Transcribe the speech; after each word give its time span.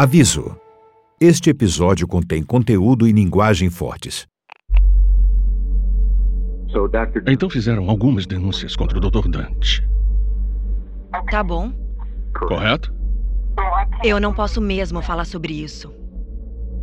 Aviso: 0.00 0.56
este 1.20 1.50
episódio 1.50 2.06
contém 2.06 2.40
conteúdo 2.40 3.08
e 3.08 3.10
linguagem 3.10 3.68
fortes. 3.68 4.28
Então 7.26 7.50
fizeram 7.50 7.90
algumas 7.90 8.24
denúncias 8.24 8.76
contra 8.76 8.96
o 8.96 9.00
Dr. 9.00 9.26
Dante. 9.28 9.84
Tá 11.28 11.42
bom. 11.42 11.72
Correto? 12.32 12.94
Eu 14.04 14.20
não 14.20 14.32
posso 14.32 14.60
mesmo 14.60 15.02
falar 15.02 15.24
sobre 15.24 15.52
isso. 15.52 15.92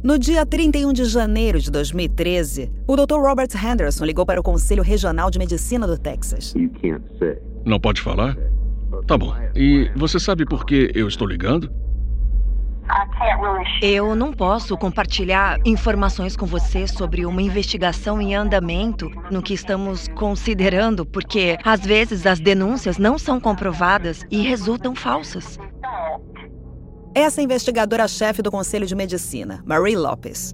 No 0.04 0.20
dia 0.20 0.46
31 0.46 0.92
de 0.92 1.06
janeiro 1.06 1.58
de 1.62 1.72
2013, 1.72 2.70
o 2.86 2.98
Dr. 2.98 3.16
Robert 3.16 3.48
Henderson 3.56 4.04
ligou 4.04 4.26
para 4.26 4.42
o 4.42 4.44
Conselho 4.44 4.84
Regional 4.84 5.32
de 5.32 5.40
Medicina 5.40 5.88
do 5.88 5.98
Texas. 5.98 6.54
Não 7.64 7.80
pode 7.80 8.02
falar? 8.02 8.36
Tá 9.08 9.18
bom. 9.18 9.34
E 9.56 9.90
você 9.96 10.20
sabe 10.20 10.46
por 10.46 10.66
que 10.66 10.92
eu 10.94 11.08
estou 11.08 11.26
ligando? 11.26 11.72
Eu 13.82 14.16
não 14.16 14.32
posso 14.32 14.78
compartilhar 14.78 15.58
informações 15.66 16.36
com 16.36 16.46
você 16.46 16.88
sobre 16.88 17.26
uma 17.26 17.42
investigação 17.42 18.22
em 18.22 18.36
andamento 18.36 19.10
no 19.32 19.42
que 19.42 19.54
estamos 19.54 20.08
considerando, 20.10 21.06
porque 21.06 21.58
às 21.64 21.82
vezes 21.82 22.26
as 22.26 22.40
denúncias 22.40 22.98
não 22.98 23.18
são 23.18 23.40
comprovadas 23.40 24.24
e 24.30 24.42
resultam 24.42 24.96
falsas. 24.96 25.58
Essa 27.14 27.42
investigadora-chefe 27.42 28.42
do 28.42 28.52
Conselho 28.52 28.86
de 28.86 28.96
Medicina, 28.96 29.64
Marie 29.66 29.96
Lopes. 29.96 30.54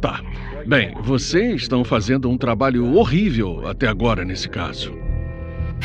Tá. 0.00 0.20
Bem, 0.66 0.94
vocês 1.02 1.62
estão 1.62 1.84
fazendo 1.84 2.28
um 2.28 2.36
trabalho 2.36 2.94
horrível 2.96 3.66
até 3.66 3.86
agora 3.86 4.24
nesse 4.24 4.48
caso. 4.48 4.92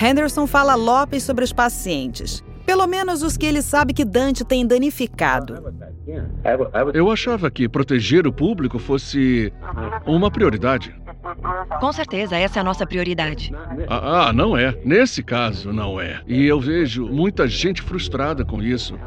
Henderson 0.01 0.47
fala 0.47 0.73
a 0.73 0.75
Lopes 0.75 1.23
sobre 1.23 1.43
os 1.43 1.53
pacientes. 1.53 2.43
Pelo 2.65 2.87
menos 2.87 3.21
os 3.21 3.37
que 3.37 3.45
ele 3.45 3.61
sabe 3.61 3.93
que 3.93 4.05
Dante 4.05 4.43
tem 4.45 4.65
danificado. 4.65 5.73
Eu 6.93 7.11
achava 7.11 7.51
que 7.51 7.67
proteger 7.67 8.25
o 8.25 8.33
público 8.33 8.79
fosse 8.79 9.53
uma 10.05 10.31
prioridade. 10.31 10.95
Com 11.79 11.91
certeza, 11.91 12.37
essa 12.37 12.59
é 12.59 12.61
a 12.61 12.63
nossa 12.63 12.85
prioridade. 12.85 13.53
Ah, 13.87 14.27
ah, 14.27 14.33
não 14.33 14.57
é. 14.57 14.77
Nesse 14.83 15.23
caso, 15.23 15.71
não 15.71 15.99
é. 15.99 16.21
E 16.27 16.45
eu 16.45 16.59
vejo 16.59 17.07
muita 17.07 17.47
gente 17.47 17.81
frustrada 17.81 18.43
com 18.45 18.61
isso. 18.61 18.97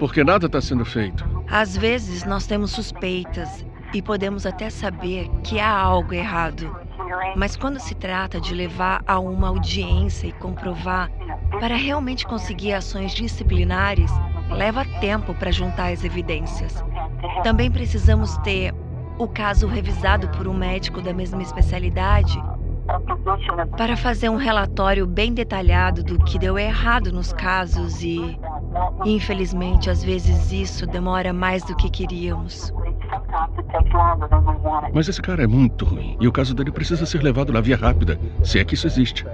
Porque 0.00 0.24
nada 0.24 0.46
está 0.46 0.60
sendo 0.60 0.84
feito. 0.84 1.24
Às 1.48 1.76
vezes 1.76 2.24
nós 2.24 2.46
temos 2.46 2.72
suspeitas 2.72 3.64
e 3.94 4.00
podemos 4.02 4.46
até 4.46 4.70
saber 4.70 5.28
que 5.44 5.60
há 5.60 5.70
algo 5.70 6.14
errado. 6.14 6.74
Mas 7.36 7.56
quando 7.56 7.78
se 7.78 7.94
trata 7.94 8.40
de 8.40 8.54
levar 8.54 9.02
a 9.06 9.18
uma 9.18 9.48
audiência 9.48 10.26
e 10.26 10.32
comprovar, 10.32 11.10
para 11.58 11.76
realmente 11.76 12.26
conseguir 12.26 12.72
ações 12.72 13.12
disciplinares, 13.12 14.10
leva 14.50 14.84
tempo 15.00 15.34
para 15.34 15.50
juntar 15.50 15.92
as 15.92 16.04
evidências. 16.04 16.82
Também 17.42 17.70
precisamos 17.70 18.36
ter 18.38 18.74
o 19.18 19.28
caso 19.28 19.66
revisado 19.66 20.28
por 20.30 20.48
um 20.48 20.54
médico 20.54 21.00
da 21.00 21.12
mesma 21.12 21.42
especialidade 21.42 22.42
para 23.76 23.96
fazer 23.96 24.28
um 24.28 24.36
relatório 24.36 25.06
bem 25.06 25.32
detalhado 25.32 26.02
do 26.02 26.18
que 26.24 26.38
deu 26.38 26.58
errado 26.58 27.12
nos 27.12 27.32
casos 27.32 28.02
e, 28.02 28.38
infelizmente, 29.04 29.88
às 29.88 30.02
vezes 30.02 30.50
isso 30.50 30.86
demora 30.86 31.32
mais 31.32 31.62
do 31.64 31.76
que 31.76 31.88
queríamos. 31.88 32.72
Mas 34.92 35.08
esse 35.08 35.22
cara 35.22 35.44
é 35.44 35.46
muito 35.46 35.84
ruim 35.84 36.16
e 36.20 36.26
o 36.26 36.32
caso 36.32 36.54
dele 36.54 36.72
precisa 36.72 37.06
ser 37.06 37.22
levado 37.22 37.52
na 37.52 37.60
via 37.60 37.76
rápida, 37.76 38.18
se 38.42 38.58
é 38.58 38.64
que 38.64 38.74
isso 38.74 38.86
existe. 38.86 39.24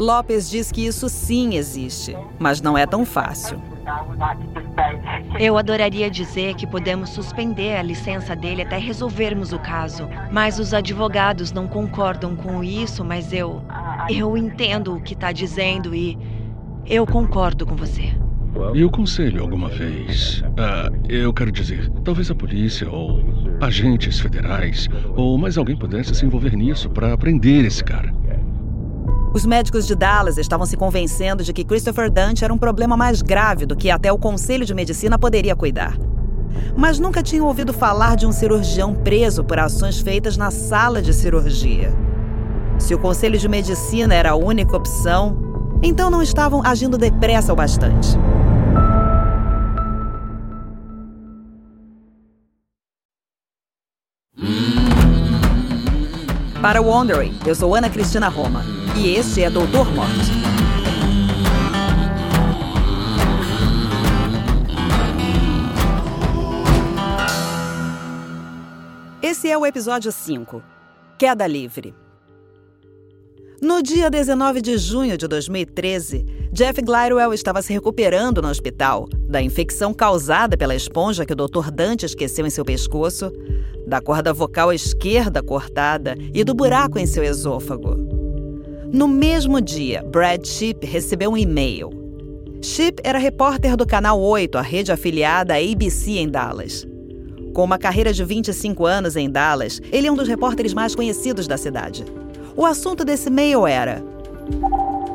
Lopes 0.00 0.48
diz 0.48 0.72
que 0.72 0.86
isso 0.86 1.10
sim 1.10 1.56
existe, 1.56 2.16
mas 2.38 2.62
não 2.62 2.78
é 2.78 2.86
tão 2.86 3.04
fácil. 3.04 3.60
Eu 5.38 5.58
adoraria 5.58 6.10
dizer 6.10 6.54
que 6.54 6.66
podemos 6.66 7.10
suspender 7.10 7.76
a 7.76 7.82
licença 7.82 8.34
dele 8.34 8.62
até 8.62 8.78
resolvermos 8.78 9.52
o 9.52 9.58
caso, 9.58 10.08
mas 10.32 10.58
os 10.58 10.72
advogados 10.72 11.52
não 11.52 11.68
concordam 11.68 12.34
com 12.34 12.64
isso, 12.64 13.04
mas 13.04 13.30
eu 13.30 13.62
eu 14.08 14.38
entendo 14.38 14.94
o 14.94 15.02
que 15.02 15.12
está 15.12 15.32
dizendo 15.32 15.94
e 15.94 16.16
eu 16.86 17.06
concordo 17.06 17.66
com 17.66 17.76
você. 17.76 18.14
E 18.74 18.82
o 18.82 18.90
conselho 18.90 19.42
alguma 19.42 19.68
vez? 19.68 20.42
Ah, 20.58 20.90
eu 21.10 21.30
quero 21.34 21.52
dizer, 21.52 21.90
talvez 22.04 22.30
a 22.30 22.34
polícia 22.34 22.90
ou 22.90 23.22
agentes 23.60 24.18
federais 24.18 24.88
ou 25.14 25.36
mais 25.36 25.58
alguém 25.58 25.76
pudesse 25.76 26.14
se 26.14 26.24
envolver 26.24 26.56
nisso 26.56 26.88
para 26.88 27.18
prender 27.18 27.66
esse 27.66 27.84
cara. 27.84 28.10
Os 29.32 29.46
médicos 29.46 29.86
de 29.86 29.94
Dallas 29.94 30.38
estavam 30.38 30.66
se 30.66 30.76
convencendo 30.76 31.44
de 31.44 31.52
que 31.52 31.62
Christopher 31.62 32.10
Dante 32.10 32.44
era 32.44 32.52
um 32.52 32.58
problema 32.58 32.96
mais 32.96 33.22
grave 33.22 33.64
do 33.64 33.76
que 33.76 33.88
até 33.88 34.10
o 34.10 34.18
Conselho 34.18 34.66
de 34.66 34.74
Medicina 34.74 35.16
poderia 35.16 35.54
cuidar. 35.54 35.96
Mas 36.76 36.98
nunca 36.98 37.22
tinham 37.22 37.46
ouvido 37.46 37.72
falar 37.72 38.16
de 38.16 38.26
um 38.26 38.32
cirurgião 38.32 38.92
preso 38.92 39.44
por 39.44 39.60
ações 39.60 40.00
feitas 40.00 40.36
na 40.36 40.50
sala 40.50 41.00
de 41.00 41.12
cirurgia. 41.12 41.92
Se 42.76 42.92
o 42.92 42.98
Conselho 42.98 43.38
de 43.38 43.48
Medicina 43.48 44.12
era 44.12 44.30
a 44.30 44.34
única 44.34 44.76
opção, 44.76 45.78
então 45.80 46.10
não 46.10 46.22
estavam 46.22 46.60
agindo 46.64 46.98
depressa 46.98 47.52
o 47.52 47.56
bastante. 47.56 48.18
Para 56.60 56.82
o 56.82 56.86
Wondering, 56.86 57.38
eu 57.46 57.54
sou 57.54 57.74
Ana 57.76 57.88
Cristina 57.88 58.28
Roma. 58.28 58.79
E 58.96 59.14
este 59.16 59.42
é 59.42 59.50
Doutor 59.50 59.90
Morte. 59.92 60.30
Esse 69.22 69.48
é 69.48 69.56
o 69.56 69.64
episódio 69.64 70.12
5 70.12 70.62
Queda 71.18 71.46
Livre. 71.46 71.94
No 73.62 73.82
dia 73.82 74.10
19 74.10 74.60
de 74.60 74.76
junho 74.76 75.16
de 75.16 75.28
2013, 75.28 76.48
Jeff 76.52 76.80
Glidewell 76.82 77.32
estava 77.32 77.62
se 77.62 77.72
recuperando 77.72 78.42
no 78.42 78.48
hospital 78.48 79.06
da 79.28 79.40
infecção 79.40 79.94
causada 79.94 80.56
pela 80.56 80.74
esponja 80.74 81.24
que 81.24 81.32
o 81.32 81.36
Dr. 81.36 81.70
Dante 81.70 82.06
esqueceu 82.06 82.46
em 82.46 82.50
seu 82.50 82.64
pescoço, 82.64 83.30
da 83.86 84.00
corda 84.00 84.32
vocal 84.32 84.72
esquerda 84.72 85.42
cortada 85.42 86.16
e 86.34 86.42
do 86.42 86.54
buraco 86.54 86.98
em 86.98 87.06
seu 87.06 87.22
esôfago. 87.22 88.29
No 88.92 89.06
mesmo 89.06 89.60
dia, 89.60 90.02
Brad 90.02 90.44
Ship 90.44 90.84
recebeu 90.84 91.30
um 91.30 91.36
e-mail. 91.36 91.90
Ship 92.60 92.96
era 93.04 93.18
repórter 93.18 93.76
do 93.76 93.86
Canal 93.86 94.20
8, 94.20 94.58
a 94.58 94.62
rede 94.62 94.90
afiliada 94.90 95.54
à 95.54 95.58
ABC 95.58 96.18
em 96.18 96.28
Dallas. 96.28 96.84
Com 97.54 97.62
uma 97.62 97.78
carreira 97.78 98.12
de 98.12 98.24
25 98.24 98.84
anos 98.84 99.14
em 99.14 99.30
Dallas, 99.30 99.80
ele 99.92 100.08
é 100.08 100.12
um 100.12 100.16
dos 100.16 100.26
repórteres 100.26 100.74
mais 100.74 100.94
conhecidos 100.94 101.46
da 101.46 101.56
cidade. 101.56 102.04
O 102.56 102.66
assunto 102.66 103.04
desse 103.04 103.28
e-mail 103.28 103.64
era: 103.64 104.02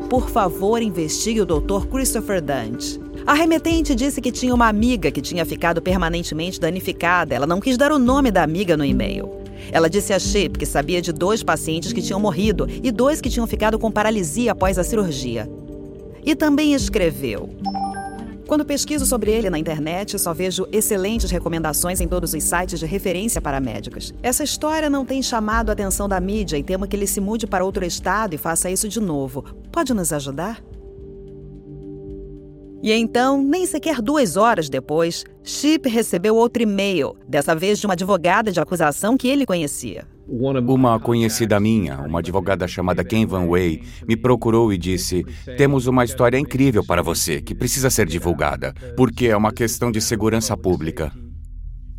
Por 0.10 0.30
favor, 0.30 0.82
investigue 0.82 1.42
o 1.42 1.46
Dr. 1.46 1.86
Christopher 1.92 2.42
Dante. 2.42 2.98
A 3.28 3.34
remetente 3.34 3.94
disse 3.94 4.22
que 4.22 4.32
tinha 4.32 4.56
uma 4.56 4.70
amiga 4.70 5.12
que 5.12 5.22
tinha 5.22 5.44
ficado 5.46 5.82
permanentemente 5.82 6.62
danificada. 6.62 7.36
Ela 7.36 7.46
não 7.46 7.60
quis 7.60 7.78
dar 7.78 7.92
o 7.92 8.00
nome 8.00 8.32
da 8.32 8.42
amiga 8.42 8.78
no 8.78 8.86
e-mail. 8.86 9.45
Ela 9.72 9.90
disse 9.90 10.14
a 10.14 10.20
Ship 10.20 10.58
que 10.58 10.66
sabia 10.66 11.02
de 11.02 11.12
dois 11.12 11.44
pacientes 11.44 11.94
que 11.94 12.02
tinham 12.02 12.20
morrido 12.20 12.68
e 12.70 12.92
dois 12.92 13.22
que 13.22 13.30
tinham 13.30 13.48
ficado 13.48 13.80
com 13.80 13.92
paralisia 13.92 14.52
após 14.52 14.78
a 14.78 14.84
cirurgia. 14.84 15.50
E 16.26 16.36
também 16.36 16.74
escreveu: 16.74 17.50
Quando 18.48 18.66
pesquiso 18.66 19.06
sobre 19.06 19.32
ele 19.32 19.50
na 19.50 19.60
internet, 19.60 20.18
só 20.18 20.34
vejo 20.34 20.68
excelentes 20.72 21.30
recomendações 21.30 22.02
em 22.02 22.08
todos 22.08 22.34
os 22.34 22.44
sites 22.44 22.80
de 22.80 22.86
referência 22.86 23.42
para 23.42 23.60
médicos. 23.60 24.14
Essa 24.24 24.44
história 24.44 24.90
não 24.90 25.06
tem 25.06 25.22
chamado 25.22 25.70
a 25.70 25.74
atenção 25.74 26.10
da 26.10 26.20
mídia 26.20 26.58
e 26.58 26.64
temo 26.64 26.88
que 26.88 26.96
ele 26.96 27.08
se 27.08 27.22
mude 27.22 27.46
para 27.46 27.64
outro 27.64 27.86
estado 27.86 28.34
e 28.34 28.38
faça 28.38 28.70
isso 28.70 28.90
de 28.90 29.00
novo. 29.00 29.44
Pode 29.72 29.94
nos 29.94 30.12
ajudar? 30.12 30.62
E 32.86 32.94
então, 32.94 33.42
nem 33.42 33.66
sequer 33.66 34.00
duas 34.00 34.38
horas 34.38 34.70
depois, 34.70 35.26
Chip 35.44 35.90
recebeu 35.90 36.36
outro 36.36 36.62
e-mail, 36.62 37.16
dessa 37.28 37.56
vez 37.56 37.80
de 37.80 37.88
uma 37.88 37.94
advogada 37.94 38.52
de 38.52 38.60
acusação 38.60 39.18
que 39.18 39.28
ele 39.28 39.44
conhecia. 39.44 40.06
Uma 40.28 41.00
conhecida 41.00 41.60
minha, 41.60 42.00
uma 42.02 42.20
advogada 42.20 42.68
chamada 42.68 43.04
Ken 43.04 43.26
Van 43.26 43.48
Way, 43.48 43.82
me 44.08 44.16
procurou 44.16 44.72
e 44.72 44.78
disse: 44.78 45.26
Temos 45.58 45.88
uma 45.88 46.06
história 46.06 46.38
incrível 46.38 46.86
para 46.86 47.02
você 47.02 47.42
que 47.42 47.56
precisa 47.56 47.90
ser 47.90 48.06
divulgada, 48.06 48.72
porque 48.96 49.30
é 49.30 49.36
uma 49.36 49.52
questão 49.52 49.92
de 49.92 50.00
segurança 50.00 50.56
pública. 50.56 51.12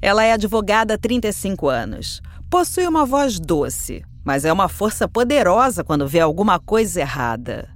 Ela 0.00 0.22
é 0.22 0.34
advogada 0.34 0.94
há 0.94 0.98
35 0.98 1.68
anos. 1.68 2.22
Possui 2.48 2.86
uma 2.86 3.04
voz 3.04 3.40
doce, 3.40 4.04
mas 4.24 4.44
é 4.44 4.52
uma 4.52 4.68
força 4.68 5.08
poderosa 5.08 5.82
quando 5.82 6.06
vê 6.06 6.20
alguma 6.20 6.60
coisa 6.60 7.00
errada. 7.00 7.75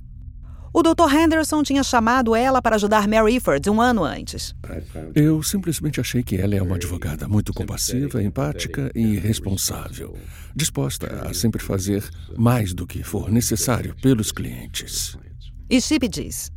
O 0.72 0.82
Dr. 0.82 1.12
Henderson 1.12 1.64
tinha 1.64 1.82
chamado 1.82 2.34
ela 2.34 2.62
para 2.62 2.76
ajudar 2.76 3.08
Mary 3.08 3.36
Iford 3.36 3.68
um 3.68 3.80
ano 3.80 4.04
antes. 4.04 4.54
Eu 5.16 5.42
simplesmente 5.42 6.00
achei 6.00 6.22
que 6.22 6.36
ela 6.36 6.54
é 6.54 6.62
uma 6.62 6.76
advogada 6.76 7.26
muito 7.26 7.52
compassiva, 7.52 8.22
empática 8.22 8.88
e 8.94 9.16
responsável, 9.16 10.16
disposta 10.54 11.28
a 11.28 11.34
sempre 11.34 11.60
fazer 11.60 12.08
mais 12.36 12.72
do 12.72 12.86
que 12.86 13.02
for 13.02 13.32
necessário 13.32 13.96
pelos 14.00 14.30
clientes. 14.30 15.18
E 15.68 15.80
Chip 15.80 16.06
diz: 16.08 16.52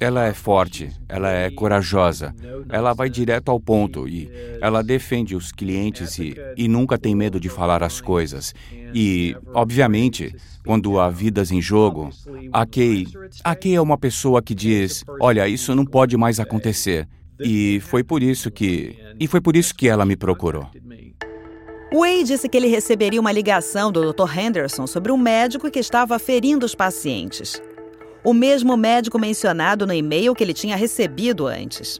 Ela 0.00 0.26
é 0.26 0.34
forte, 0.34 0.90
ela 1.08 1.30
é 1.30 1.50
corajosa, 1.50 2.34
ela 2.68 2.92
vai 2.92 3.10
direto 3.10 3.50
ao 3.50 3.60
ponto 3.60 4.08
e 4.08 4.30
ela 4.60 4.82
defende 4.82 5.34
os 5.34 5.52
clientes 5.52 6.18
e, 6.18 6.34
e 6.56 6.68
nunca 6.68 6.98
tem 6.98 7.14
medo 7.14 7.38
de 7.38 7.48
falar 7.48 7.82
as 7.82 8.00
coisas. 8.00 8.54
E, 8.94 9.36
obviamente, 9.54 10.34
quando 10.64 10.98
há 11.00 11.10
vidas 11.10 11.50
em 11.50 11.60
jogo, 11.60 12.10
a 12.52 12.66
Kay, 12.66 13.06
a 13.42 13.54
Kay 13.54 13.74
é 13.74 13.80
uma 13.80 13.98
pessoa 13.98 14.42
que 14.42 14.54
diz: 14.54 15.04
olha, 15.20 15.48
isso 15.48 15.74
não 15.74 15.84
pode 15.84 16.16
mais 16.16 16.38
acontecer. 16.38 17.08
E 17.40 17.80
foi 17.80 18.04
por 18.04 18.22
isso 18.22 18.50
que. 18.50 18.96
E 19.18 19.26
foi 19.26 19.40
por 19.40 19.56
isso 19.56 19.74
que 19.74 19.88
ela 19.88 20.04
me 20.04 20.16
procurou. 20.16 20.68
Way 21.92 22.24
disse 22.24 22.48
que 22.48 22.56
ele 22.56 22.68
receberia 22.68 23.20
uma 23.20 23.32
ligação 23.32 23.92
do 23.92 24.12
Dr. 24.12 24.38
Henderson 24.38 24.86
sobre 24.86 25.12
um 25.12 25.18
médico 25.18 25.70
que 25.70 25.78
estava 25.78 26.18
ferindo 26.18 26.64
os 26.64 26.74
pacientes. 26.74 27.60
O 28.24 28.32
mesmo 28.32 28.76
médico 28.76 29.18
mencionado 29.18 29.86
no 29.86 29.92
e-mail 29.92 30.34
que 30.34 30.44
ele 30.44 30.54
tinha 30.54 30.76
recebido 30.76 31.46
antes. 31.46 31.98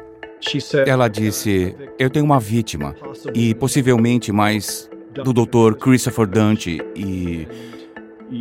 Ela 0.86 1.08
disse: 1.08 1.74
Eu 1.98 2.10
tenho 2.10 2.24
uma 2.24 2.40
vítima, 2.40 2.94
e 3.34 3.54
possivelmente 3.54 4.32
mais 4.32 4.88
do 5.12 5.32
Dr. 5.32 5.76
Christopher 5.78 6.26
Dante, 6.26 6.80
e. 6.96 7.46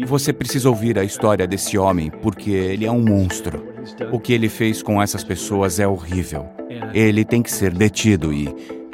Você 0.06 0.31
precisa 0.31 0.69
ouvir 0.69 0.98
a 0.98 1.04
história 1.04 1.45
desse 1.45 1.78
homem, 1.78 2.10
porque 2.10 2.50
ele 2.50 2.86
é 2.86 2.92
um 2.92 3.01
monstro. 3.01 3.62
O 4.10 4.22
que 4.22 4.31
ele 4.31 4.48
fez 4.48 4.81
com 4.81 5.01
essas 5.01 5.22
pessoas 5.22 5.81
é 5.81 5.88
horrível. 5.88 6.48
Ele 6.94 7.25
tem 7.25 7.44
que 7.44 7.51
ser 7.51 7.74
detido 7.74 8.31
e. 8.31 8.48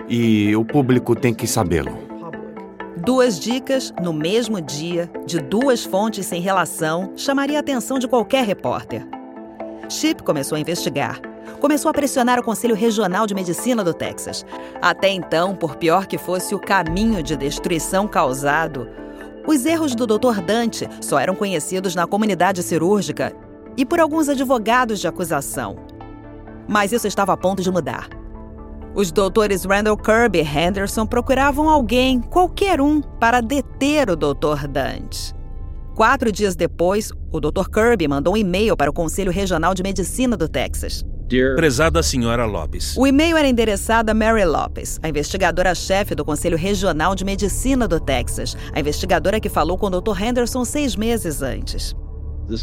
E 0.09 0.55
o 0.55 0.65
público 0.65 1.15
tem 1.15 1.35
que 1.35 1.45
sabê-lo. 1.45 2.06
Duas 3.07 3.39
dicas 3.39 3.93
no 4.03 4.11
mesmo 4.11 4.59
dia, 4.59 5.09
de 5.25 5.39
duas 5.39 5.85
fontes 5.85 6.25
sem 6.25 6.41
relação, 6.41 7.13
chamaria 7.15 7.55
a 7.55 7.61
atenção 7.61 7.97
de 7.97 8.05
qualquer 8.05 8.43
repórter. 8.43 9.07
Chip 9.87 10.21
começou 10.23 10.57
a 10.57 10.59
investigar. 10.59 11.21
Começou 11.61 11.89
a 11.89 11.93
pressionar 11.93 12.37
o 12.37 12.43
Conselho 12.43 12.75
Regional 12.75 13.25
de 13.25 13.33
Medicina 13.33 13.81
do 13.81 13.93
Texas. 13.93 14.45
Até 14.81 15.07
então, 15.07 15.55
por 15.55 15.77
pior 15.77 16.05
que 16.05 16.17
fosse 16.17 16.53
o 16.53 16.59
caminho 16.59 17.23
de 17.23 17.37
destruição 17.37 18.09
causado, 18.09 18.89
os 19.47 19.65
erros 19.65 19.95
do 19.95 20.05
Dr. 20.05 20.41
Dante 20.45 20.85
só 20.99 21.17
eram 21.17 21.33
conhecidos 21.33 21.95
na 21.95 22.05
comunidade 22.05 22.61
cirúrgica 22.61 23.33
e 23.77 23.85
por 23.85 24.01
alguns 24.01 24.27
advogados 24.27 24.99
de 24.99 25.07
acusação. 25.07 25.77
Mas 26.67 26.91
isso 26.91 27.07
estava 27.07 27.31
a 27.31 27.37
ponto 27.37 27.61
de 27.61 27.71
mudar. 27.71 28.09
Os 28.97 29.11
doutores 29.11 29.63
Randall 29.63 29.95
Kirby 29.95 30.39
e 30.39 30.41
Henderson 30.41 31.05
procuravam 31.05 31.69
alguém, 31.69 32.19
qualquer 32.19 32.81
um, 32.81 32.99
para 32.99 33.41
deter 33.41 34.09
o 34.09 34.15
Dr. 34.15 34.67
Dante. 34.67 35.35
Quatro 35.93 36.31
dias 36.31 36.55
depois, 36.55 37.11
o 37.31 37.39
Dr. 37.39 37.69
Kirby 37.71 38.07
mandou 38.07 38.33
um 38.33 38.37
e-mail 38.37 38.75
para 38.75 38.89
o 38.89 38.93
Conselho 38.93 39.31
Regional 39.31 39.75
de 39.75 39.83
Medicina 39.83 40.35
do 40.35 40.49
Texas. 40.49 41.05
Prezada 41.55 42.01
senhora 42.01 42.47
Lopes. 42.47 42.97
O 42.97 43.05
e-mail 43.05 43.37
era 43.37 43.47
endereçado 43.47 44.09
a 44.09 44.15
Mary 44.15 44.45
Lopes, 44.45 44.99
a 45.03 45.09
investigadora-chefe 45.09 46.15
do 46.15 46.25
Conselho 46.25 46.57
Regional 46.57 47.13
de 47.13 47.23
Medicina 47.23 47.87
do 47.87 47.99
Texas, 47.99 48.57
a 48.73 48.79
investigadora 48.79 49.39
que 49.39 49.47
falou 49.47 49.77
com 49.77 49.85
o 49.85 50.01
Dr. 50.01 50.19
Henderson 50.19 50.65
seis 50.65 50.95
meses 50.95 51.43
antes. 51.43 51.93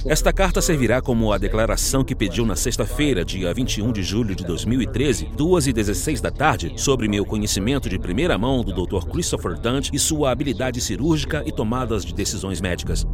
Esta 0.07 0.33
carta 0.33 0.63
servirá 0.63 1.03
como 1.03 1.33
a 1.33 1.39
declaração 1.39 2.03
que 2.03 2.15
pediu 2.15 2.47
na 2.47 2.57
sexta-feira, 2.57 3.25
dia 3.25 3.53
21 3.53 3.93
de 3.93 4.03
julho 4.03 4.35
de 4.35 4.45
2013, 4.45 5.29
2 5.37 5.67
e 5.67 5.73
16 5.73 6.21
da 6.23 6.31
tarde, 6.31 6.73
sobre 6.77 7.07
meu 7.07 7.25
conhecimento 7.25 7.89
de 7.89 7.99
primeira 7.99 8.39
mão 8.39 8.63
do 8.63 8.73
Dr. 8.73 9.07
Christopher 9.11 9.59
Dante 9.59 9.91
e 9.93 9.99
sua 9.99 10.31
habilidade 10.31 10.81
cirúrgica 10.81 11.43
e 11.45 11.53
tomadas 11.53 12.05
de 12.05 12.15
decisões 12.15 12.61
médicas. 12.61 13.07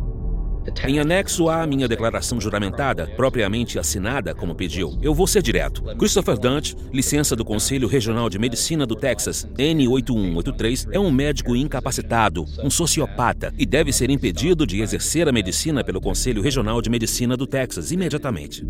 Em 0.86 0.98
anexo 0.98 1.48
à 1.48 1.66
minha 1.66 1.88
declaração 1.88 2.40
juramentada, 2.40 3.06
propriamente 3.16 3.78
assinada 3.78 4.34
como 4.34 4.54
pediu, 4.54 4.98
eu 5.02 5.14
vou 5.14 5.26
ser 5.26 5.42
direto. 5.42 5.82
Christopher 5.96 6.38
Dante, 6.38 6.76
licença 6.92 7.34
do 7.34 7.44
Conselho 7.44 7.88
Regional 7.88 8.28
de 8.28 8.38
Medicina 8.38 8.86
do 8.86 8.94
Texas, 8.94 9.46
N8183, 9.56 10.88
é 10.92 10.98
um 10.98 11.10
médico 11.10 11.56
incapacitado, 11.56 12.44
um 12.62 12.70
sociopata 12.70 13.52
e 13.58 13.64
deve 13.64 13.92
ser 13.92 14.10
impedido 14.10 14.66
de 14.66 14.80
exercer 14.80 15.28
a 15.28 15.32
medicina 15.32 15.82
pelo 15.82 16.00
Conselho 16.00 16.42
Regional 16.42 16.80
de 16.82 16.90
Medicina 16.90 17.36
do 17.36 17.46
Texas 17.46 17.90
imediatamente. 17.90 18.66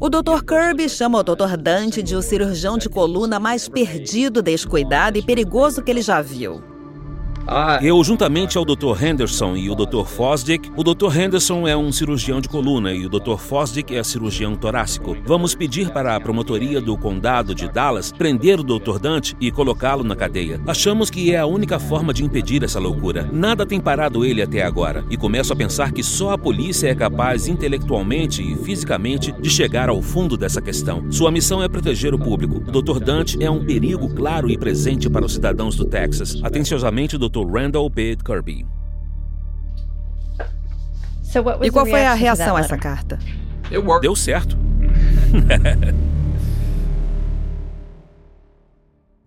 O 0.00 0.08
Dr. 0.08 0.42
Kirby 0.46 0.88
chama 0.88 1.18
o 1.18 1.22
Dr. 1.22 1.58
Dante 1.58 2.02
de 2.02 2.16
o 2.16 2.22
cirurgião 2.22 2.78
de 2.78 2.88
coluna 2.88 3.38
mais 3.38 3.68
perdido, 3.68 4.40
descuidado 4.40 5.18
e 5.18 5.22
perigoso 5.22 5.82
que 5.82 5.90
ele 5.90 6.00
já 6.00 6.22
viu. 6.22 6.69
Ah. 7.46 7.78
Eu, 7.82 8.02
juntamente 8.04 8.56
ao 8.56 8.64
Dr. 8.64 9.02
Henderson 9.02 9.56
e 9.56 9.70
o 9.70 9.74
Dr. 9.74 10.04
Fosdick, 10.04 10.70
o 10.76 10.84
Dr. 10.84 11.16
Henderson 11.16 11.66
é 11.66 11.76
um 11.76 11.90
cirurgião 11.90 12.40
de 12.40 12.48
coluna 12.48 12.92
e 12.92 13.06
o 13.06 13.08
Dr. 13.08 13.36
Fosdick 13.36 13.94
é 13.94 14.02
cirurgião 14.02 14.54
torácico. 14.54 15.16
Vamos 15.24 15.54
pedir 15.54 15.90
para 15.90 16.14
a 16.14 16.20
promotoria 16.20 16.80
do 16.80 16.96
condado 16.96 17.54
de 17.54 17.68
Dallas 17.68 18.12
prender 18.12 18.60
o 18.60 18.62
Dr. 18.62 18.98
Dante 18.98 19.36
e 19.40 19.50
colocá-lo 19.50 20.04
na 20.04 20.14
cadeia. 20.14 20.60
Achamos 20.66 21.10
que 21.10 21.32
é 21.32 21.38
a 21.38 21.46
única 21.46 21.78
forma 21.78 22.12
de 22.12 22.24
impedir 22.24 22.62
essa 22.62 22.78
loucura. 22.78 23.28
Nada 23.32 23.66
tem 23.66 23.80
parado 23.80 24.24
ele 24.24 24.42
até 24.42 24.62
agora 24.62 25.04
e 25.10 25.16
começo 25.16 25.52
a 25.52 25.56
pensar 25.56 25.92
que 25.92 26.02
só 26.02 26.32
a 26.32 26.38
polícia 26.38 26.88
é 26.88 26.94
capaz 26.94 27.48
intelectualmente 27.48 28.42
e 28.42 28.56
fisicamente 28.56 29.32
de 29.32 29.50
chegar 29.50 29.88
ao 29.88 30.00
fundo 30.02 30.36
dessa 30.36 30.60
questão. 30.60 31.10
Sua 31.10 31.30
missão 31.30 31.62
é 31.62 31.68
proteger 31.68 32.14
o 32.14 32.18
público. 32.18 32.56
O 32.56 32.82
Dr. 32.82 33.00
Dante 33.00 33.42
é 33.42 33.50
um 33.50 33.64
perigo 33.64 34.08
claro 34.14 34.50
e 34.50 34.56
presente 34.56 35.08
para 35.08 35.24
os 35.24 35.34
cidadãos 35.34 35.74
do 35.74 35.84
Texas. 35.84 36.38
Atenciosamente, 36.42 37.18
Dr. 37.18 37.39
Dr. 37.40 37.50
Randall 37.50 37.88
B. 37.88 38.16
Kirby. 38.16 38.66
E 41.62 41.70
qual 41.70 41.86
foi 41.86 42.04
a 42.04 42.14
reação 42.14 42.56
a 42.56 42.60
essa 42.60 42.76
carta? 42.76 43.18
Deu 44.00 44.16
certo. 44.16 44.56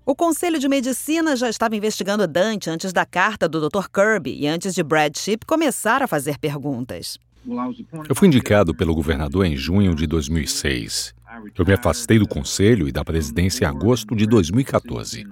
O 0.05 0.13
Conselho 0.13 0.59
de 0.59 0.67
Medicina 0.67 1.33
já 1.33 1.49
estava 1.49 1.77
investigando 1.77 2.27
Dante 2.27 2.69
antes 2.69 2.91
da 2.91 3.05
carta 3.05 3.47
do 3.47 3.61
Dr. 3.61 3.87
Kirby 3.87 4.37
e 4.37 4.45
antes 4.45 4.75
de 4.75 4.83
Brad 4.83 5.15
Chip 5.17 5.45
começar 5.45 6.03
a 6.03 6.07
fazer 6.07 6.37
perguntas. 6.37 7.17
Eu 8.09 8.13
fui 8.13 8.27
indicado 8.27 8.75
pelo 8.75 8.93
governador 8.93 9.45
em 9.45 9.55
junho 9.55 9.95
de 9.95 10.05
2006. 10.05 11.15
Eu 11.57 11.65
me 11.65 11.73
afastei 11.73 12.19
do 12.19 12.27
conselho 12.27 12.85
e 12.85 12.91
da 12.91 13.05
presidência 13.05 13.63
em 13.63 13.67
agosto 13.69 14.13
de 14.13 14.27
2014. 14.27 15.25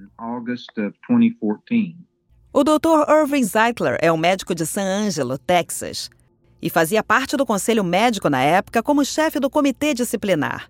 O 2.54 2.66
Dr. 2.66 3.10
Irving 3.10 3.44
Zeitler 3.46 3.98
é 4.02 4.12
um 4.12 4.18
médico 4.18 4.54
de 4.54 4.66
San 4.66 4.84
Angelo, 4.84 5.38
Texas, 5.38 6.10
e 6.62 6.70
fazia 6.70 7.02
parte 7.02 7.38
do 7.38 7.46
conselho 7.46 7.82
médico 7.82 8.30
na 8.30 8.42
época 8.42 8.84
como 8.84 9.06
chefe 9.06 9.40
do 9.40 9.50
comitê 9.50 9.94
disciplinar. 9.94 10.70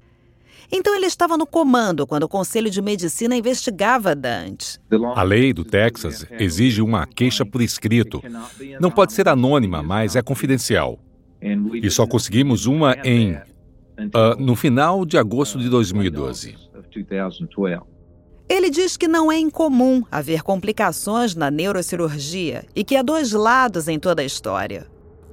Então 0.71 0.95
ele 0.95 1.07
estava 1.07 1.35
no 1.35 1.45
comando 1.47 2.05
quando 2.05 2.23
o 2.23 2.29
Conselho 2.29 2.69
de 2.69 2.81
Medicina 2.83 3.35
investigava 3.35 4.15
Dante. 4.15 4.79
A 5.15 5.23
lei 5.23 5.51
do 5.51 5.65
Texas 5.65 6.23
exige 6.39 6.83
uma 6.83 7.07
queixa 7.07 7.43
por 7.43 7.61
escrito. 7.61 8.23
Não 8.79 8.91
pode 8.91 9.11
ser 9.11 9.27
anônima, 9.27 9.81
mas 9.81 10.15
é 10.15 10.21
confidencial. 10.21 10.99
E 11.41 11.89
só 11.89 12.05
conseguimos 12.05 12.67
uma 12.67 12.95
em 13.03 13.33
uh, 13.33 14.39
no 14.39 14.55
final 14.55 15.03
de 15.03 15.17
agosto 15.17 15.57
de 15.57 15.67
2012. 15.67 16.55
Ele 18.51 18.69
diz 18.69 18.97
que 18.97 19.07
não 19.07 19.31
é 19.31 19.39
incomum 19.39 20.03
haver 20.11 20.43
complicações 20.43 21.33
na 21.35 21.49
neurocirurgia 21.49 22.65
e 22.75 22.83
que 22.83 22.97
há 22.97 23.01
dois 23.01 23.31
lados 23.31 23.87
em 23.87 23.97
toda 23.97 24.21
a 24.21 24.25
história. 24.25 24.87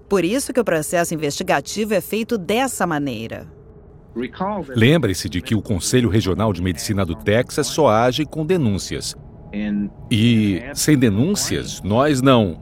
Por 0.09 0.25
isso 0.25 0.53
que 0.53 0.61
o 0.61 0.65
processo 0.65 1.15
investigativo 1.15 1.95
é 1.95 2.01
feito 2.01 2.39
dessa 2.39 2.87
maneira. 2.87 3.49
Lembre-se 4.69 5.29
de 5.29 5.43
que 5.43 5.53
o 5.53 5.61
Conselho 5.61 6.09
Regional 6.09 6.53
de 6.53 6.63
Medicina 6.63 7.05
do 7.05 7.17
Texas 7.17 7.67
só 7.67 7.89
age 7.89 8.25
com 8.25 8.47
denúncias. 8.47 9.17
E 10.09 10.63
sem 10.73 10.97
denúncias, 10.97 11.83
nós 11.83 12.23
não. 12.23 12.57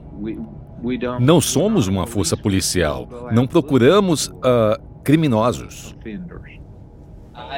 Não 1.19 1.39
somos 1.39 1.87
uma 1.87 2.07
força 2.07 2.35
policial. 2.35 3.29
Não 3.31 3.45
procuramos 3.45 4.29
uh, 4.29 5.03
criminosos. 5.03 5.95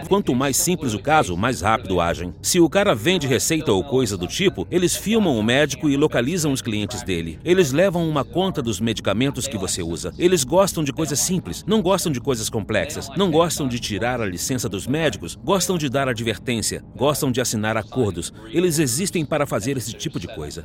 Quanto 0.08 0.34
mais 0.34 0.58
simples 0.58 0.94
o 0.94 1.00
caso, 1.00 1.38
mais 1.38 1.62
rápido 1.62 2.02
agem. 2.02 2.34
Se 2.42 2.60
o 2.60 2.70
cara 2.70 2.96
vende 2.96 3.28
receita 3.28 3.72
ou 3.72 3.84
coisa 3.84 4.18
do 4.18 4.28
tipo, 4.28 4.68
eles 4.72 4.96
filmam 4.96 5.38
o 5.38 5.44
médico 5.44 5.90
e 5.90 5.98
localizam 5.98 6.52
os 6.52 6.62
clientes 6.62 7.04
dele. 7.04 7.40
Eles 7.44 7.72
levam 7.72 8.08
uma 8.08 8.24
conta 8.24 8.62
dos 8.62 8.80
medicamentos 8.80 9.48
que 9.48 9.58
você 9.58 9.82
usa. 9.82 10.14
Eles 10.18 10.44
gostam 10.44 10.84
de 10.84 10.92
coisas 10.92 11.20
simples, 11.20 11.64
não 11.68 11.82
gostam 11.82 12.12
de 12.12 12.20
coisas 12.20 12.50
complexas, 12.50 13.10
não 13.16 13.30
gostam 13.30 13.68
de 13.68 13.80
tirar 13.80 14.22
a 14.22 14.26
licença 14.26 14.68
dos 14.68 14.88
médicos, 14.88 15.36
gostam 15.36 15.78
de 15.78 15.90
dar 15.90 16.08
advertência, 16.08 16.84
gostam 16.96 17.32
de 17.32 17.42
assinar 17.42 17.78
acordos. 17.78 18.34
Eles 18.52 18.80
existem 18.80 19.26
para 19.26 19.46
fazer 19.46 19.78
esse 19.78 19.94
tipo 19.94 20.20
de 20.20 20.28
coisa. 20.28 20.64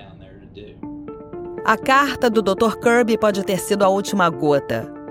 A 1.65 1.79
carta 1.79 2.29
do 2.29 2.43
Dr. 2.43 2.77
Kirby 2.79 3.17
pode 3.17 3.43
ter 3.43 3.59
sido 3.59 3.85
a 3.85 3.89
última 3.89 4.29
gota. 4.29 5.04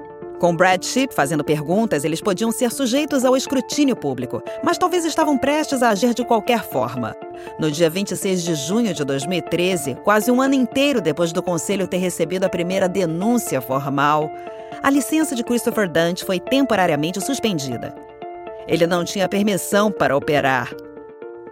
Com 0.43 0.53
Brad 0.53 0.83
Chip 0.83 1.15
fazendo 1.15 1.41
perguntas, 1.41 2.03
eles 2.03 2.19
podiam 2.19 2.51
ser 2.51 2.69
sujeitos 2.69 3.23
ao 3.23 3.37
escrutínio 3.37 3.95
público, 3.95 4.43
mas 4.61 4.77
talvez 4.77 5.05
estavam 5.05 5.37
prestes 5.37 5.81
a 5.81 5.91
agir 5.91 6.13
de 6.13 6.25
qualquer 6.25 6.65
forma. 6.65 7.15
No 7.57 7.71
dia 7.71 7.89
26 7.89 8.43
de 8.43 8.53
junho 8.55 8.93
de 8.93 9.05
2013, 9.05 9.95
quase 10.03 10.29
um 10.29 10.41
ano 10.41 10.53
inteiro 10.53 10.99
depois 10.99 11.31
do 11.31 11.41
conselho 11.41 11.87
ter 11.87 11.95
recebido 11.95 12.43
a 12.43 12.49
primeira 12.49 12.89
denúncia 12.89 13.61
formal, 13.61 14.29
a 14.83 14.89
licença 14.89 15.33
de 15.33 15.45
Christopher 15.45 15.89
Dante 15.89 16.25
foi 16.25 16.41
temporariamente 16.41 17.21
suspendida. 17.21 17.95
Ele 18.67 18.85
não 18.85 19.05
tinha 19.05 19.29
permissão 19.29 19.89
para 19.89 20.13
operar. 20.13 20.75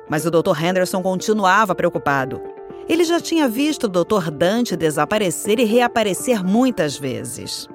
Mas 0.10 0.26
o 0.26 0.30
Dr. 0.30 0.62
Henderson 0.62 1.02
continuava 1.02 1.74
preocupado. 1.74 2.42
Ele 2.90 3.06
já 3.06 3.22
tinha 3.22 3.48
visto 3.48 3.86
o 3.86 3.88
Dr. 3.88 4.30
Dante 4.30 4.76
desaparecer 4.76 5.62
e 5.62 5.64
reaparecer 5.64 6.44
muitas 6.44 6.98
vezes. 6.98 7.70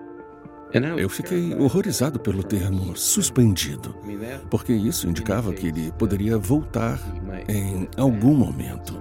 Eu 0.99 1.09
fiquei 1.09 1.55
horrorizado 1.55 2.19
pelo 2.19 2.43
termo 2.43 2.97
suspendido, 2.97 3.95
porque 4.51 4.73
isso 4.73 5.09
indicava 5.09 5.53
que 5.53 5.69
ele 5.69 5.93
poderia 5.93 6.37
voltar 6.37 7.01
em 7.49 7.89
algum 7.97 8.35
momento. 8.35 9.01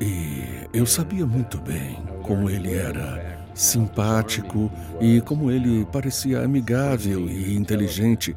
E 0.00 0.66
eu 0.72 0.86
sabia 0.86 1.26
muito 1.26 1.58
bem 1.58 1.98
como 2.22 2.48
ele 2.48 2.72
era 2.72 3.44
simpático 3.54 4.70
e 5.00 5.20
como 5.20 5.50
ele 5.50 5.84
parecia 5.86 6.42
amigável 6.42 7.28
e 7.28 7.54
inteligente 7.54 8.34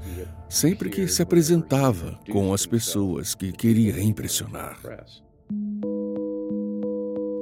sempre 0.49 0.89
que 0.89 1.07
se 1.07 1.21
apresentava 1.21 2.19
com 2.29 2.53
as 2.53 2.65
pessoas 2.65 3.33
que 3.33 3.51
queria 3.51 4.01
impressionar. 4.01 4.77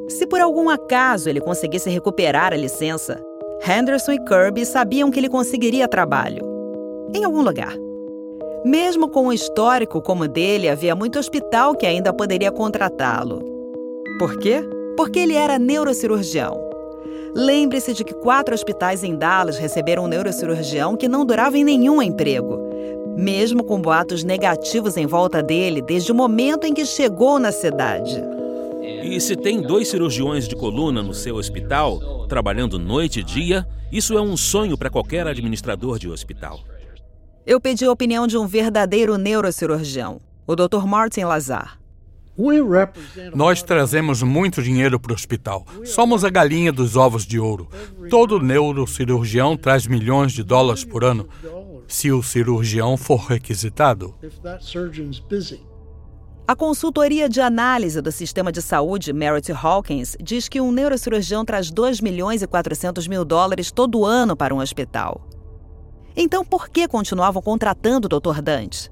Se 0.08 0.28
por 0.28 0.40
algum 0.40 0.70
acaso 0.70 1.30
ele 1.30 1.42
conseguisse 1.42 1.90
recuperar 1.90 2.54
a 2.54 2.58
licença, 2.58 3.22
Henderson 3.64 4.14
e 4.14 4.20
Kirby 4.20 4.66
sabiam 4.66 5.12
que 5.12 5.20
ele 5.20 5.30
conseguiria 5.30 5.88
trabalho. 5.88 6.44
Em 7.14 7.24
algum 7.24 7.42
lugar. 7.42 7.76
Mesmo 8.66 9.08
com 9.08 9.28
um 9.28 9.34
histórico 9.34 10.02
como 10.02 10.24
o 10.24 10.28
dele, 10.28 10.68
havia 10.68 10.96
muito 10.96 11.20
hospital 11.20 11.76
que 11.76 11.86
ainda 11.86 12.12
poderia 12.12 12.52
contratá-lo. 12.52 13.40
Por 14.18 14.38
quê? 14.40 14.64
Porque 14.98 15.20
ele 15.20 15.36
era 15.36 15.60
neurocirurgião. 15.60 16.60
Lembre-se 17.36 17.94
de 17.94 18.04
que 18.04 18.16
quatro 18.16 18.54
hospitais 18.54 19.04
em 19.04 19.16
Dallas 19.16 19.58
receberam 19.58 20.06
um 20.06 20.08
neurocirurgião 20.08 20.98
que 20.98 21.08
não 21.08 21.24
durava 21.24 21.56
em 21.58 21.64
nenhum 21.64 22.02
emprego, 22.02 22.60
mesmo 23.16 23.64
com 23.64 23.80
boatos 23.80 24.24
negativos 24.24 24.98
em 24.98 25.06
volta 25.06 25.42
dele 25.42 25.84
desde 25.84 26.12
o 26.12 26.16
momento 26.16 26.66
em 26.66 26.74
que 26.74 26.86
chegou 26.86 27.38
na 27.38 27.52
cidade. 27.52 28.22
E 29.04 29.20
se 29.20 29.36
tem 29.36 29.62
dois 29.62 29.88
cirurgiões 29.88 30.48
de 30.48 30.56
coluna 30.56 31.02
no 31.02 31.14
seu 31.14 31.36
hospital, 31.36 32.26
trabalhando 32.28 32.78
noite 32.78 33.20
e 33.20 33.24
dia, 33.24 33.68
isso 33.92 34.18
é 34.18 34.22
um 34.22 34.38
sonho 34.38 34.78
para 34.78 34.90
qualquer 34.90 35.28
administrador 35.28 35.98
de 35.98 36.08
hospital. 36.08 36.60
Eu 37.46 37.60
pedi 37.60 37.86
a 37.86 37.92
opinião 37.92 38.28
de 38.28 38.38
um 38.38 38.46
verdadeiro 38.48 39.18
neurocirurgião, 39.18 40.22
o 40.46 40.56
Dr. 40.56 40.86
Martin 40.86 41.22
Lazar. 41.22 41.80
Nós 43.36 43.62
trazemos 43.62 44.24
muito 44.24 44.62
dinheiro 44.64 45.00
para 45.00 45.12
o 45.12 45.16
hospital. 45.16 45.66
Somos 45.84 46.24
a 46.24 46.30
galinha 46.30 46.72
dos 46.72 46.96
ovos 46.96 47.26
de 47.26 47.40
ouro. 47.40 47.68
Todo 48.10 48.40
neurocirurgião 48.40 49.58
traz 49.58 49.86
milhões 49.86 50.32
de 50.32 50.44
dólares 50.44 50.86
por 50.86 51.04
ano, 51.04 51.28
se 51.88 52.12
o 52.12 52.24
cirurgião 52.24 52.96
for 52.96 53.18
requisitado. 53.18 54.16
A 56.52 56.56
consultoria 56.56 57.30
de 57.30 57.40
análise 57.40 58.02
do 58.02 58.12
sistema 58.12 58.52
de 58.52 58.62
saúde, 58.62 59.14
Merit 59.14 59.54
Hawkins, 59.54 60.18
diz 60.22 60.50
que 60.50 60.60
um 60.60 60.70
neurocirurgião 60.70 61.46
traz 61.46 61.72
2 61.72 62.02
milhões 62.02 62.42
e 62.42 62.46
400 62.46 63.08
mil 63.08 63.24
dólares 63.24 63.72
todo 63.72 64.04
ano 64.04 64.36
para 64.36 64.54
um 64.54 64.58
hospital. 64.58 65.26
Então, 66.14 66.44
por 66.44 66.68
que 66.68 66.90
continuavam 66.90 67.42
contratando 67.42 68.06
o 68.08 68.20
Dr. 68.20 68.42
Dante? 68.42 68.92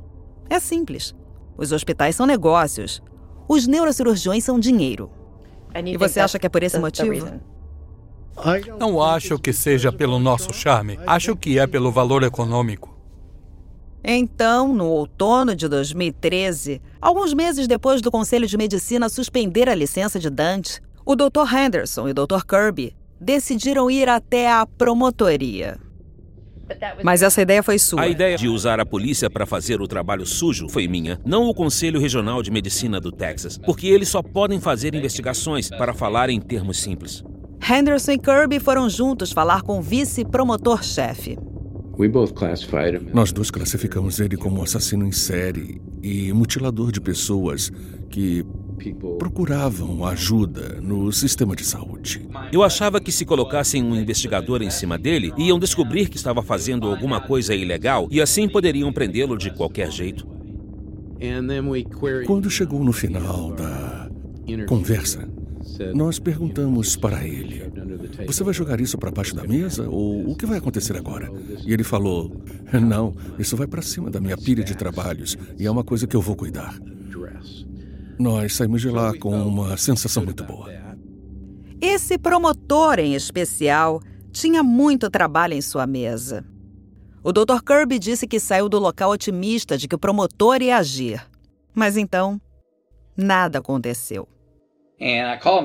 É 0.49 0.57
simples. 0.57 1.13
Os 1.57 1.73
hospitais 1.73 2.15
são 2.15 2.25
negócios. 2.25 3.03
Os 3.45 3.67
neurocirurgiões 3.67 4.45
são 4.45 4.57
dinheiro. 4.57 5.11
E 5.85 5.97
você 5.97 6.21
acha 6.21 6.39
que 6.39 6.45
é 6.45 6.49
por 6.49 6.63
esse 6.63 6.79
motivo? 6.79 7.41
Não 8.79 9.03
acho 9.03 9.37
que 9.37 9.51
seja 9.51 9.91
pelo 9.91 10.17
nosso 10.17 10.53
charme. 10.53 10.97
Acho 11.05 11.35
que 11.35 11.59
é 11.59 11.67
pelo 11.67 11.91
valor 11.91 12.23
econômico. 12.23 12.98
Então, 14.03 14.73
no 14.73 14.85
outono 14.85 15.55
de 15.55 15.67
2013, 15.67 16.81
alguns 17.01 17.33
meses 17.33 17.67
depois 17.67 18.01
do 18.01 18.11
Conselho 18.11 18.47
de 18.47 18.57
Medicina 18.57 19.09
suspender 19.09 19.67
a 19.67 19.75
licença 19.75 20.19
de 20.19 20.29
Dante, 20.29 20.81
o 21.05 21.15
Dr. 21.15 21.53
Henderson 21.53 22.07
e 22.07 22.11
o 22.11 22.13
Dr. 22.13 22.45
Kirby 22.47 22.95
decidiram 23.19 23.91
ir 23.91 24.07
até 24.07 24.51
a 24.51 24.65
promotoria. 24.65 25.77
Mas 27.03 27.23
essa 27.23 27.41
ideia 27.41 27.63
foi 27.63 27.79
sua. 27.79 28.01
A 28.01 28.07
ideia 28.07 28.37
de 28.37 28.47
usar 28.47 28.79
a 28.79 28.85
polícia 28.85 29.29
para 29.29 29.45
fazer 29.45 29.81
o 29.81 29.87
trabalho 29.87 30.25
sujo 30.25 30.69
foi 30.69 30.87
minha, 30.87 31.19
não 31.25 31.45
o 31.45 31.53
Conselho 31.53 31.99
Regional 31.99 32.43
de 32.43 32.51
Medicina 32.51 32.99
do 32.99 33.11
Texas, 33.11 33.57
porque 33.57 33.87
eles 33.87 34.07
só 34.07 34.21
podem 34.21 34.59
fazer 34.59 34.93
investigações 34.93 35.69
para 35.69 35.93
falar 35.93 36.29
em 36.29 36.39
termos 36.39 36.79
simples. 36.79 37.23
Henderson 37.67 38.11
e 38.11 38.19
Kirby 38.19 38.59
foram 38.59 38.89
juntos 38.89 39.31
falar 39.31 39.63
com 39.63 39.79
o 39.79 39.81
vice-promotor-chefe. 39.81 41.37
Nós 43.13 43.33
dois 43.33 43.51
classificamos 43.51 44.19
ele 44.19 44.37
como 44.37 44.63
assassino 44.63 45.05
em 45.05 45.11
série 45.11 45.81
e 46.01 46.31
mutilador 46.31 46.91
de 46.91 47.01
pessoas 47.01 47.69
que 48.09 48.45
procuravam 49.17 50.05
ajuda 50.05 50.79
no 50.81 51.11
sistema 51.11 51.53
de 51.55 51.65
saúde. 51.65 52.25
Eu 52.53 52.63
achava 52.63 53.01
que 53.01 53.11
se 53.11 53.25
colocassem 53.25 53.83
um 53.83 53.93
investigador 53.95 54.61
em 54.61 54.69
cima 54.69 54.97
dele, 54.97 55.33
iam 55.37 55.59
descobrir 55.59 56.07
que 56.07 56.15
estava 56.15 56.41
fazendo 56.41 56.87
alguma 56.87 57.19
coisa 57.19 57.53
ilegal 57.53 58.07
e 58.09 58.21
assim 58.21 58.47
poderiam 58.47 58.93
prendê-lo 58.93 59.37
de 59.37 59.51
qualquer 59.51 59.91
jeito. 59.91 60.25
Quando 62.25 62.49
chegou 62.49 62.81
no 62.81 62.93
final 62.93 63.51
da 63.51 64.09
conversa, 64.67 65.27
nós 65.93 66.19
perguntamos 66.19 66.95
para 66.95 67.25
ele: 67.25 67.71
Você 68.25 68.43
vai 68.43 68.53
jogar 68.53 68.79
isso 68.79 68.97
para 68.97 69.11
baixo 69.11 69.35
da 69.35 69.43
mesa 69.43 69.87
ou 69.89 70.29
o 70.29 70.35
que 70.35 70.45
vai 70.45 70.57
acontecer 70.57 70.95
agora? 70.97 71.31
E 71.65 71.73
ele 71.73 71.83
falou: 71.83 72.31
Não, 72.73 73.15
isso 73.37 73.55
vai 73.55 73.67
para 73.67 73.81
cima 73.81 74.09
da 74.09 74.19
minha 74.19 74.37
pilha 74.37 74.63
de 74.63 74.75
trabalhos 74.75 75.37
e 75.57 75.65
é 75.65 75.71
uma 75.71 75.83
coisa 75.83 76.07
que 76.07 76.15
eu 76.15 76.21
vou 76.21 76.35
cuidar. 76.35 76.77
Nós 78.17 78.55
saímos 78.55 78.81
de 78.81 78.89
lá 78.89 79.17
com 79.17 79.31
uma 79.41 79.77
sensação 79.77 80.25
muito 80.25 80.43
boa. 80.43 80.69
Esse 81.81 82.17
promotor 82.17 82.99
em 82.99 83.15
especial 83.15 84.01
tinha 84.31 84.61
muito 84.61 85.09
trabalho 85.09 85.53
em 85.53 85.61
sua 85.61 85.87
mesa. 85.87 86.45
O 87.23 87.31
Dr. 87.31 87.61
Kirby 87.65 87.97
disse 87.97 88.27
que 88.27 88.39
saiu 88.39 88.67
do 88.67 88.79
local 88.79 89.11
otimista 89.11 89.77
de 89.77 89.87
que 89.87 89.95
o 89.95 89.99
promotor 89.99 90.61
ia 90.61 90.77
agir. 90.77 91.25
Mas 91.73 91.95
então, 91.95 92.41
nada 93.15 93.59
aconteceu. 93.59 94.27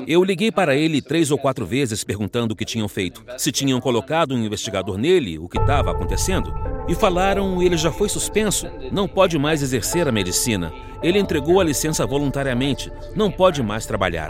Eu 0.07 0.23
liguei 0.23 0.49
para 0.49 0.75
ele 0.75 1.01
três 1.01 1.29
ou 1.29 1.37
quatro 1.37 1.65
vezes 1.65 2.03
perguntando 2.05 2.53
o 2.53 2.55
que 2.55 2.63
tinham 2.63 2.87
feito, 2.87 3.21
se 3.37 3.51
tinham 3.51 3.81
colocado 3.81 4.33
um 4.33 4.43
investigador 4.43 4.97
nele, 4.97 5.37
o 5.37 5.49
que 5.49 5.57
estava 5.57 5.91
acontecendo. 5.91 6.53
E 6.87 6.95
falaram: 6.95 7.61
ele 7.61 7.75
já 7.75 7.91
foi 7.91 8.07
suspenso, 8.07 8.67
não 8.91 9.07
pode 9.07 9.37
mais 9.37 9.61
exercer 9.61 10.07
a 10.07 10.11
medicina. 10.11 10.71
Ele 11.03 11.19
entregou 11.19 11.59
a 11.59 11.63
licença 11.63 12.05
voluntariamente, 12.05 12.91
não 13.13 13.29
pode 13.29 13.61
mais 13.61 13.85
trabalhar. 13.85 14.29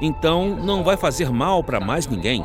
Então 0.00 0.54
não 0.56 0.84
vai 0.84 0.96
fazer 0.96 1.30
mal 1.30 1.64
para 1.64 1.80
mais 1.80 2.06
ninguém. 2.06 2.44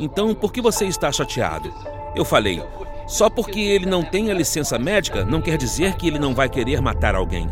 Então 0.00 0.34
por 0.34 0.52
que 0.52 0.60
você 0.60 0.86
está 0.86 1.12
chateado? 1.12 1.72
Eu 2.16 2.24
falei: 2.24 2.60
só 3.06 3.30
porque 3.30 3.60
ele 3.60 3.86
não 3.86 4.02
tem 4.02 4.32
a 4.32 4.34
licença 4.34 4.78
médica 4.78 5.24
não 5.24 5.40
quer 5.40 5.56
dizer 5.56 5.94
que 5.94 6.08
ele 6.08 6.18
não 6.18 6.34
vai 6.34 6.48
querer 6.48 6.80
matar 6.80 7.14
alguém. 7.14 7.46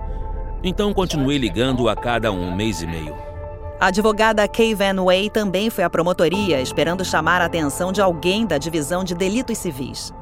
Então 0.65 0.93
continuei 0.93 1.39
ligando 1.39 1.89
a 1.89 1.95
cada 1.95 2.33
um 2.33 2.57
mês 2.57 2.83
e 2.83 2.87
meio. 2.87 3.34
A 3.81 3.89
advogada 3.89 4.47
Kay 4.47 4.75
Van 4.75 5.05
Way 5.05 5.31
também 5.31 5.69
foi 5.69 5.85
à 5.85 5.91
promotoria, 5.91 6.61
esperando 6.61 7.05
chamar 7.05 7.43
a 7.43 7.47
atenção 7.47 7.93
de 7.93 8.01
alguém 8.01 8.47
da 8.47 8.57
divisão 8.57 9.05
de 9.05 9.15
delitos 9.15 9.59
civis. 9.59 10.13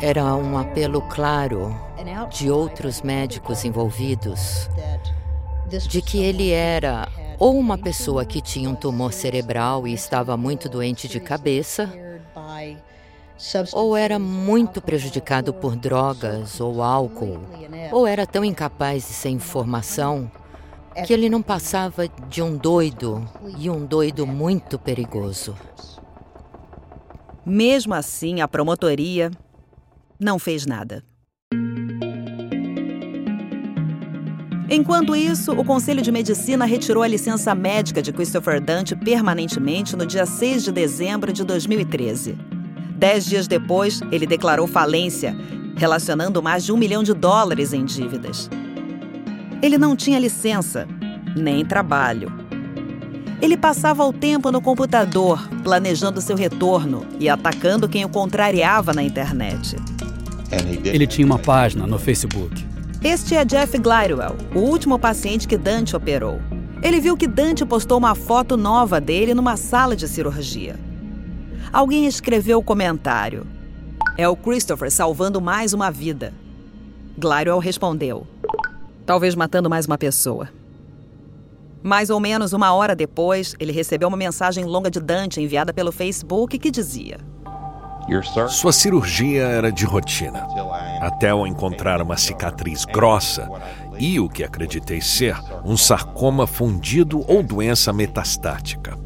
Era 0.00 0.34
um 0.34 0.56
apelo 0.56 1.02
claro 1.02 1.74
de 2.30 2.50
outros 2.50 3.02
médicos 3.02 3.64
envolvidos 3.64 4.68
de 5.88 6.02
que 6.02 6.22
ele 6.22 6.50
era 6.50 7.08
ou 7.38 7.58
uma 7.58 7.78
pessoa 7.78 8.24
que 8.24 8.40
tinha 8.40 8.68
um 8.68 8.74
tumor 8.74 9.12
cerebral 9.12 9.86
e 9.86 9.94
estava 9.94 10.36
muito 10.36 10.68
doente 10.68 11.08
de 11.08 11.18
cabeça, 11.18 11.90
ou 13.72 13.96
era 13.96 14.18
muito 14.18 14.82
prejudicado 14.82 15.54
por 15.54 15.74
drogas 15.74 16.60
ou 16.60 16.82
álcool, 16.82 17.40
ou 17.90 18.06
era 18.06 18.26
tão 18.26 18.44
incapaz 18.44 19.08
de 19.08 19.14
sem 19.14 19.36
informação 19.36 20.30
que 21.06 21.12
ele 21.12 21.28
não 21.28 21.42
passava 21.42 22.08
de 22.28 22.42
um 22.42 22.56
doido 22.56 23.26
e 23.58 23.70
um 23.70 23.84
doido 23.84 24.26
muito 24.26 24.78
perigoso. 24.78 25.56
Mesmo 27.44 27.94
assim, 27.94 28.40
a 28.40 28.48
promotoria 28.48 29.30
não 30.18 30.38
fez 30.38 30.66
nada. 30.66 31.02
Enquanto 34.72 35.16
isso, 35.16 35.50
o 35.52 35.64
Conselho 35.64 36.00
de 36.00 36.12
Medicina 36.12 36.64
retirou 36.64 37.02
a 37.02 37.08
licença 37.08 37.52
médica 37.56 38.00
de 38.00 38.12
Christopher 38.12 38.60
Dante 38.60 38.94
permanentemente 38.94 39.96
no 39.96 40.06
dia 40.06 40.24
6 40.24 40.62
de 40.62 40.70
dezembro 40.70 41.32
de 41.32 41.42
2013. 41.44 42.38
Dez 42.96 43.24
dias 43.24 43.48
depois, 43.48 44.00
ele 44.12 44.26
declarou 44.26 44.68
falência, 44.68 45.34
relacionando 45.76 46.40
mais 46.40 46.64
de 46.64 46.70
um 46.72 46.76
milhão 46.76 47.02
de 47.02 47.14
dólares 47.14 47.72
em 47.72 47.84
dívidas. 47.84 48.48
Ele 49.62 49.76
não 49.76 49.94
tinha 49.94 50.18
licença, 50.18 50.88
nem 51.36 51.64
trabalho. 51.64 52.32
Ele 53.42 53.56
passava 53.56 54.04
o 54.04 54.12
tempo 54.12 54.50
no 54.50 54.60
computador, 54.60 55.48
planejando 55.62 56.20
seu 56.20 56.36
retorno 56.36 57.06
e 57.18 57.28
atacando 57.28 57.88
quem 57.88 58.04
o 58.04 58.08
contrariava 58.08 58.92
na 58.92 59.02
internet. 59.02 59.76
Ele 60.84 61.06
tinha 61.06 61.26
uma 61.26 61.38
página 61.38 61.86
no 61.86 61.98
Facebook. 61.98 62.66
Este 63.02 63.34
é 63.34 63.44
Jeff 63.44 63.78
Glidewell, 63.78 64.36
o 64.54 64.58
último 64.58 64.98
paciente 64.98 65.48
que 65.48 65.56
Dante 65.56 65.96
operou. 65.96 66.40
Ele 66.82 67.00
viu 67.00 67.16
que 67.16 67.26
Dante 67.26 67.64
postou 67.64 67.98
uma 67.98 68.14
foto 68.14 68.56
nova 68.56 69.00
dele 69.00 69.34
numa 69.34 69.56
sala 69.56 69.94
de 69.94 70.08
cirurgia. 70.08 70.76
Alguém 71.72 72.06
escreveu 72.06 72.58
o 72.58 72.64
comentário. 72.64 73.46
É 74.16 74.28
o 74.28 74.36
Christopher 74.36 74.90
salvando 74.90 75.40
mais 75.40 75.72
uma 75.72 75.90
vida. 75.90 76.32
Glidewell 77.16 77.58
respondeu. 77.58 78.26
Talvez 79.10 79.34
matando 79.34 79.68
mais 79.68 79.86
uma 79.86 79.98
pessoa. 79.98 80.48
Mais 81.82 82.10
ou 82.10 82.20
menos 82.20 82.52
uma 82.52 82.72
hora 82.72 82.94
depois, 82.94 83.56
ele 83.58 83.72
recebeu 83.72 84.06
uma 84.06 84.16
mensagem 84.16 84.64
longa 84.64 84.88
de 84.88 85.00
Dante 85.00 85.40
enviada 85.40 85.74
pelo 85.74 85.90
Facebook 85.90 86.56
que 86.56 86.70
dizia: 86.70 87.18
Sua 88.48 88.72
cirurgia 88.72 89.42
era 89.42 89.72
de 89.72 89.84
rotina, 89.84 90.46
até 91.00 91.32
eu 91.32 91.44
encontrar 91.44 92.00
uma 92.00 92.16
cicatriz 92.16 92.84
grossa 92.84 93.48
e 93.98 94.20
o 94.20 94.28
que 94.28 94.44
acreditei 94.44 95.00
ser 95.00 95.36
um 95.64 95.76
sarcoma 95.76 96.46
fundido 96.46 97.24
ou 97.26 97.42
doença 97.42 97.92
metastática. 97.92 98.96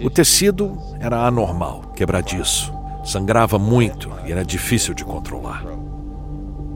O 0.00 0.08
tecido 0.08 0.78
era 1.00 1.26
anormal, 1.26 1.90
quebradiço, 1.96 2.72
sangrava 3.04 3.58
muito 3.58 4.08
e 4.24 4.30
era 4.30 4.44
difícil 4.44 4.94
de 4.94 5.04
controlar. 5.04 5.64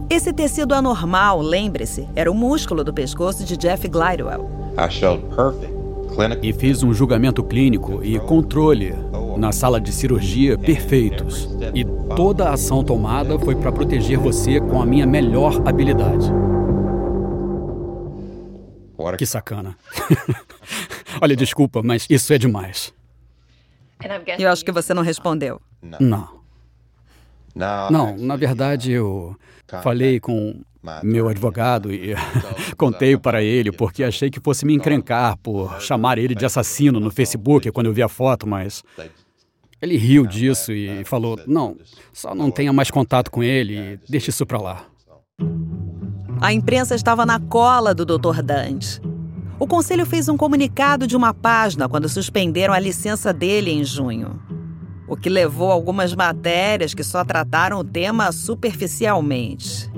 Esse 0.08 0.32
tecido 0.32 0.72
anormal, 0.72 1.40
lembre-se, 1.40 2.08
era 2.14 2.30
o 2.30 2.34
músculo 2.34 2.84
do 2.84 2.94
pescoço 2.94 3.44
de 3.44 3.56
Jeff 3.56 3.88
Glidewell. 3.88 4.48
E 6.42 6.52
fiz 6.52 6.82
um 6.84 6.94
julgamento 6.94 7.42
clínico 7.42 8.02
e 8.04 8.18
controle 8.20 8.94
na 9.36 9.50
sala 9.50 9.80
de 9.80 9.92
cirurgia 9.92 10.56
perfeitos. 10.56 11.48
E 11.75 11.84
toda 12.14 12.48
a 12.48 12.52
ação 12.54 12.84
tomada 12.84 13.36
foi 13.38 13.56
para 13.56 13.72
proteger 13.72 14.16
você 14.16 14.60
com 14.60 14.80
a 14.80 14.86
minha 14.86 15.06
melhor 15.06 15.60
habilidade. 15.66 16.32
Que 19.18 19.26
sacana. 19.26 19.76
Olha, 21.20 21.34
desculpa, 21.34 21.82
mas 21.82 22.06
isso 22.08 22.32
é 22.32 22.38
demais. 22.38 22.94
Eu 24.38 24.50
acho 24.50 24.64
que 24.64 24.72
você 24.72 24.94
não 24.94 25.02
respondeu. 25.02 25.60
Não. 26.00 26.36
Não, 27.90 28.16
na 28.18 28.36
verdade 28.36 28.92
eu 28.92 29.34
falei 29.82 30.20
com 30.20 30.60
meu 31.02 31.28
advogado 31.28 31.92
e 31.92 32.14
contei 32.76 33.16
para 33.16 33.42
ele 33.42 33.72
porque 33.72 34.04
achei 34.04 34.30
que 34.30 34.38
fosse 34.38 34.64
me 34.64 34.75
encrencar 34.75 35.36
por 35.38 35.80
chamar 35.80 36.18
ele 36.18 36.34
de 36.34 36.44
assassino 36.44 37.00
no 37.00 37.10
Facebook 37.10 37.70
quando 37.72 37.86
eu 37.86 37.92
vi 37.92 38.02
a 38.02 38.08
foto, 38.08 38.46
mas 38.46 38.84
ele 39.80 39.96
riu 39.96 40.26
disso 40.26 40.70
e 40.72 41.02
falou: 41.04 41.40
"Não, 41.46 41.76
só 42.12 42.34
não 42.34 42.50
tenha 42.50 42.72
mais 42.72 42.90
contato 42.90 43.30
com 43.30 43.42
ele 43.42 43.76
e 43.76 43.98
deixe 44.08 44.30
isso 44.30 44.44
para 44.46 44.60
lá". 44.60 44.84
A 46.40 46.52
imprensa 46.52 46.94
estava 46.94 47.25
na 47.25 47.40
cola 47.40 47.94
do 47.94 48.04
Dr. 48.04 48.42
Dante. 48.42 49.00
O 49.58 49.66
conselho 49.66 50.04
fez 50.04 50.28
um 50.28 50.36
comunicado 50.36 51.06
de 51.06 51.16
uma 51.16 51.32
página 51.32 51.88
quando 51.88 52.10
suspenderam 52.10 52.75
a 52.75 52.78
licença 52.78 53.32
dele 53.32 53.70
em 53.70 53.82
junho 53.82 54.46
o 55.08 55.16
que 55.16 55.28
levou 55.28 55.70
algumas 55.70 56.14
matérias 56.14 56.94
que 56.94 57.04
só 57.04 57.25
trataram 57.25 57.78
o 57.78 57.84
tema 57.84 58.32
superficialmente. 58.32 59.90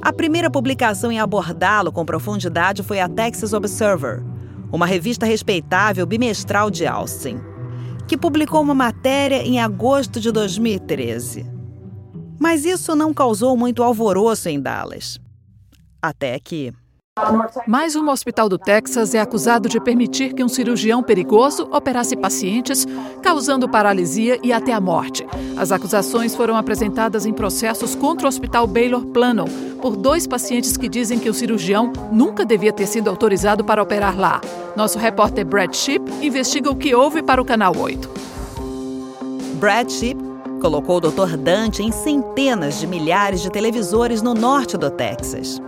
A 0.00 0.12
primeira 0.12 0.50
publicação 0.50 1.12
em 1.12 1.20
abordá-lo 1.20 1.92
com 1.92 2.04
profundidade 2.04 2.82
foi 2.82 3.00
a 3.00 3.08
Texas 3.08 3.52
Observer, 3.52 4.22
uma 4.70 4.86
revista 4.86 5.24
respeitável 5.24 6.04
bimestral 6.04 6.70
de 6.70 6.86
Austin, 6.86 7.38
que 8.08 8.16
publicou 8.16 8.60
uma 8.62 8.74
matéria 8.74 9.42
em 9.42 9.60
agosto 9.60 10.20
de 10.20 10.32
2013. 10.32 11.46
Mas 12.38 12.64
isso 12.64 12.96
não 12.96 13.14
causou 13.14 13.56
muito 13.56 13.82
alvoroço 13.82 14.48
em 14.48 14.60
Dallas. 14.60 15.20
Até 16.02 16.38
que, 16.40 16.72
mais 17.66 17.94
um 17.94 18.08
hospital 18.08 18.48
do 18.48 18.56
Texas 18.56 19.14
é 19.14 19.20
acusado 19.20 19.68
de 19.68 19.78
permitir 19.78 20.32
que 20.32 20.42
um 20.42 20.48
cirurgião 20.48 21.02
perigoso 21.02 21.68
operasse 21.70 22.16
pacientes, 22.16 22.86
causando 23.22 23.68
paralisia 23.68 24.40
e 24.42 24.50
até 24.50 24.72
a 24.72 24.80
morte. 24.80 25.26
As 25.54 25.70
acusações 25.70 26.34
foram 26.34 26.56
apresentadas 26.56 27.26
em 27.26 27.32
processos 27.34 27.94
contra 27.94 28.24
o 28.24 28.28
Hospital 28.28 28.66
Baylor 28.66 29.04
Plano 29.04 29.44
por 29.82 29.94
dois 29.94 30.26
pacientes 30.26 30.74
que 30.78 30.88
dizem 30.88 31.18
que 31.18 31.28
o 31.28 31.34
cirurgião 31.34 31.92
nunca 32.10 32.46
devia 32.46 32.72
ter 32.72 32.86
sido 32.86 33.10
autorizado 33.10 33.62
para 33.62 33.82
operar 33.82 34.18
lá. 34.18 34.40
Nosso 34.74 34.98
repórter 34.98 35.44
Brad 35.44 35.74
Sheep 35.74 36.10
investiga 36.22 36.70
o 36.70 36.76
que 36.76 36.94
houve 36.94 37.22
para 37.22 37.42
o 37.42 37.44
Canal 37.44 37.76
8. 37.76 38.08
Brad 39.56 39.90
Sheep 39.90 40.21
colocou 40.62 40.98
o 40.98 41.00
Dr. 41.00 41.36
Dante 41.36 41.82
em 41.82 41.90
centenas 41.90 42.78
de 42.78 42.86
milhares 42.86 43.42
de 43.42 43.50
televisores 43.50 44.22
no 44.22 44.32
norte 44.32 44.76
do 44.78 44.88
Texas. 44.88 45.60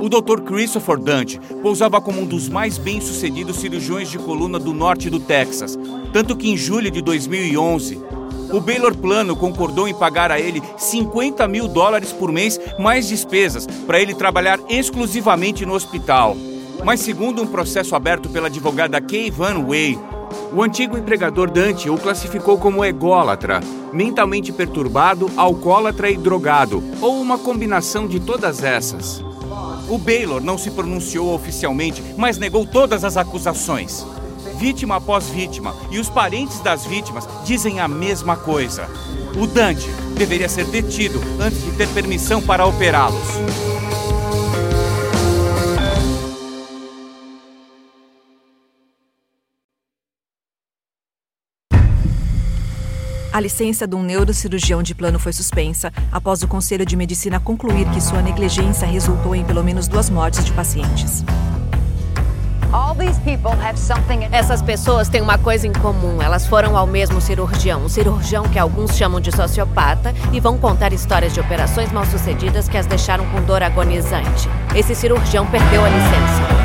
O 0.00 0.08
Dr. 0.08 0.42
Christopher 0.42 0.98
Dante 1.00 1.40
pousava 1.60 2.00
como 2.00 2.20
um 2.20 2.26
dos 2.26 2.48
mais 2.48 2.78
bem-sucedidos 2.78 3.56
cirurgiões 3.56 4.08
de 4.08 4.18
coluna 4.18 4.60
do 4.60 4.72
norte 4.72 5.10
do 5.10 5.18
Texas, 5.18 5.76
tanto 6.12 6.36
que 6.36 6.48
em 6.48 6.56
julho 6.56 6.92
de 6.92 7.02
2011, 7.02 8.00
o 8.52 8.60
Baylor 8.60 8.96
Plano 8.96 9.34
concordou 9.34 9.88
em 9.88 9.94
pagar 9.94 10.30
a 10.30 10.38
ele 10.38 10.62
50 10.76 11.48
mil 11.48 11.66
dólares 11.66 12.12
por 12.12 12.30
mês 12.30 12.60
mais 12.78 13.08
despesas 13.08 13.66
para 13.84 14.00
ele 14.00 14.14
trabalhar 14.14 14.60
exclusivamente 14.68 15.66
no 15.66 15.74
hospital. 15.74 16.36
Mas 16.84 17.00
segundo 17.00 17.42
um 17.42 17.46
processo 17.46 17.96
aberto 17.96 18.28
pela 18.28 18.46
advogada 18.46 19.00
Kay 19.00 19.30
Van 19.30 19.64
Way, 19.64 19.98
o 20.52 20.62
antigo 20.62 20.96
empregador 20.96 21.50
Dante 21.50 21.90
o 21.90 21.98
classificou 21.98 22.58
como 22.58 22.84
ególatra, 22.84 23.60
mentalmente 23.92 24.52
perturbado, 24.52 25.30
alcoólatra 25.36 26.10
e 26.10 26.16
drogado, 26.16 26.82
ou 27.00 27.20
uma 27.20 27.38
combinação 27.38 28.06
de 28.06 28.20
todas 28.20 28.62
essas. 28.62 29.24
O 29.88 29.98
Baylor 29.98 30.40
não 30.42 30.56
se 30.56 30.70
pronunciou 30.70 31.34
oficialmente, 31.34 32.02
mas 32.16 32.38
negou 32.38 32.64
todas 32.64 33.04
as 33.04 33.16
acusações. 33.16 34.06
Vítima 34.56 34.96
após 34.96 35.28
vítima, 35.28 35.74
e 35.90 35.98
os 35.98 36.08
parentes 36.08 36.60
das 36.60 36.86
vítimas 36.86 37.28
dizem 37.44 37.80
a 37.80 37.88
mesma 37.88 38.36
coisa. 38.36 38.88
O 39.36 39.46
Dante 39.46 39.88
deveria 40.16 40.48
ser 40.48 40.64
detido 40.66 41.20
antes 41.40 41.62
de 41.62 41.72
ter 41.72 41.88
permissão 41.88 42.40
para 42.40 42.64
operá-los. 42.64 43.73
A 53.34 53.40
licença 53.40 53.84
de 53.84 53.96
um 53.96 54.02
neurocirurgião 54.04 54.80
de 54.80 54.94
plano 54.94 55.18
foi 55.18 55.32
suspensa 55.32 55.92
após 56.12 56.44
o 56.44 56.46
Conselho 56.46 56.86
de 56.86 56.94
Medicina 56.94 57.40
concluir 57.40 57.84
que 57.90 58.00
sua 58.00 58.22
negligência 58.22 58.86
resultou 58.86 59.34
em 59.34 59.44
pelo 59.44 59.64
menos 59.64 59.88
duas 59.88 60.08
mortes 60.08 60.44
de 60.44 60.52
pacientes. 60.52 61.24
Essas 64.30 64.62
pessoas 64.62 65.08
têm 65.08 65.20
uma 65.20 65.36
coisa 65.36 65.66
em 65.66 65.72
comum. 65.72 66.22
Elas 66.22 66.46
foram 66.46 66.76
ao 66.76 66.86
mesmo 66.86 67.20
cirurgião, 67.20 67.84
um 67.84 67.88
cirurgião 67.88 68.44
que 68.48 68.56
alguns 68.58 68.96
chamam 68.96 69.20
de 69.20 69.34
sociopata, 69.34 70.14
e 70.32 70.38
vão 70.38 70.56
contar 70.56 70.92
histórias 70.92 71.34
de 71.34 71.40
operações 71.40 71.90
mal-sucedidas 71.90 72.68
que 72.68 72.76
as 72.76 72.86
deixaram 72.86 73.26
com 73.30 73.42
dor 73.42 73.64
agonizante. 73.64 74.48
Esse 74.76 74.94
cirurgião 74.94 75.44
perdeu 75.44 75.84
a 75.84 75.88
licença. 75.88 76.63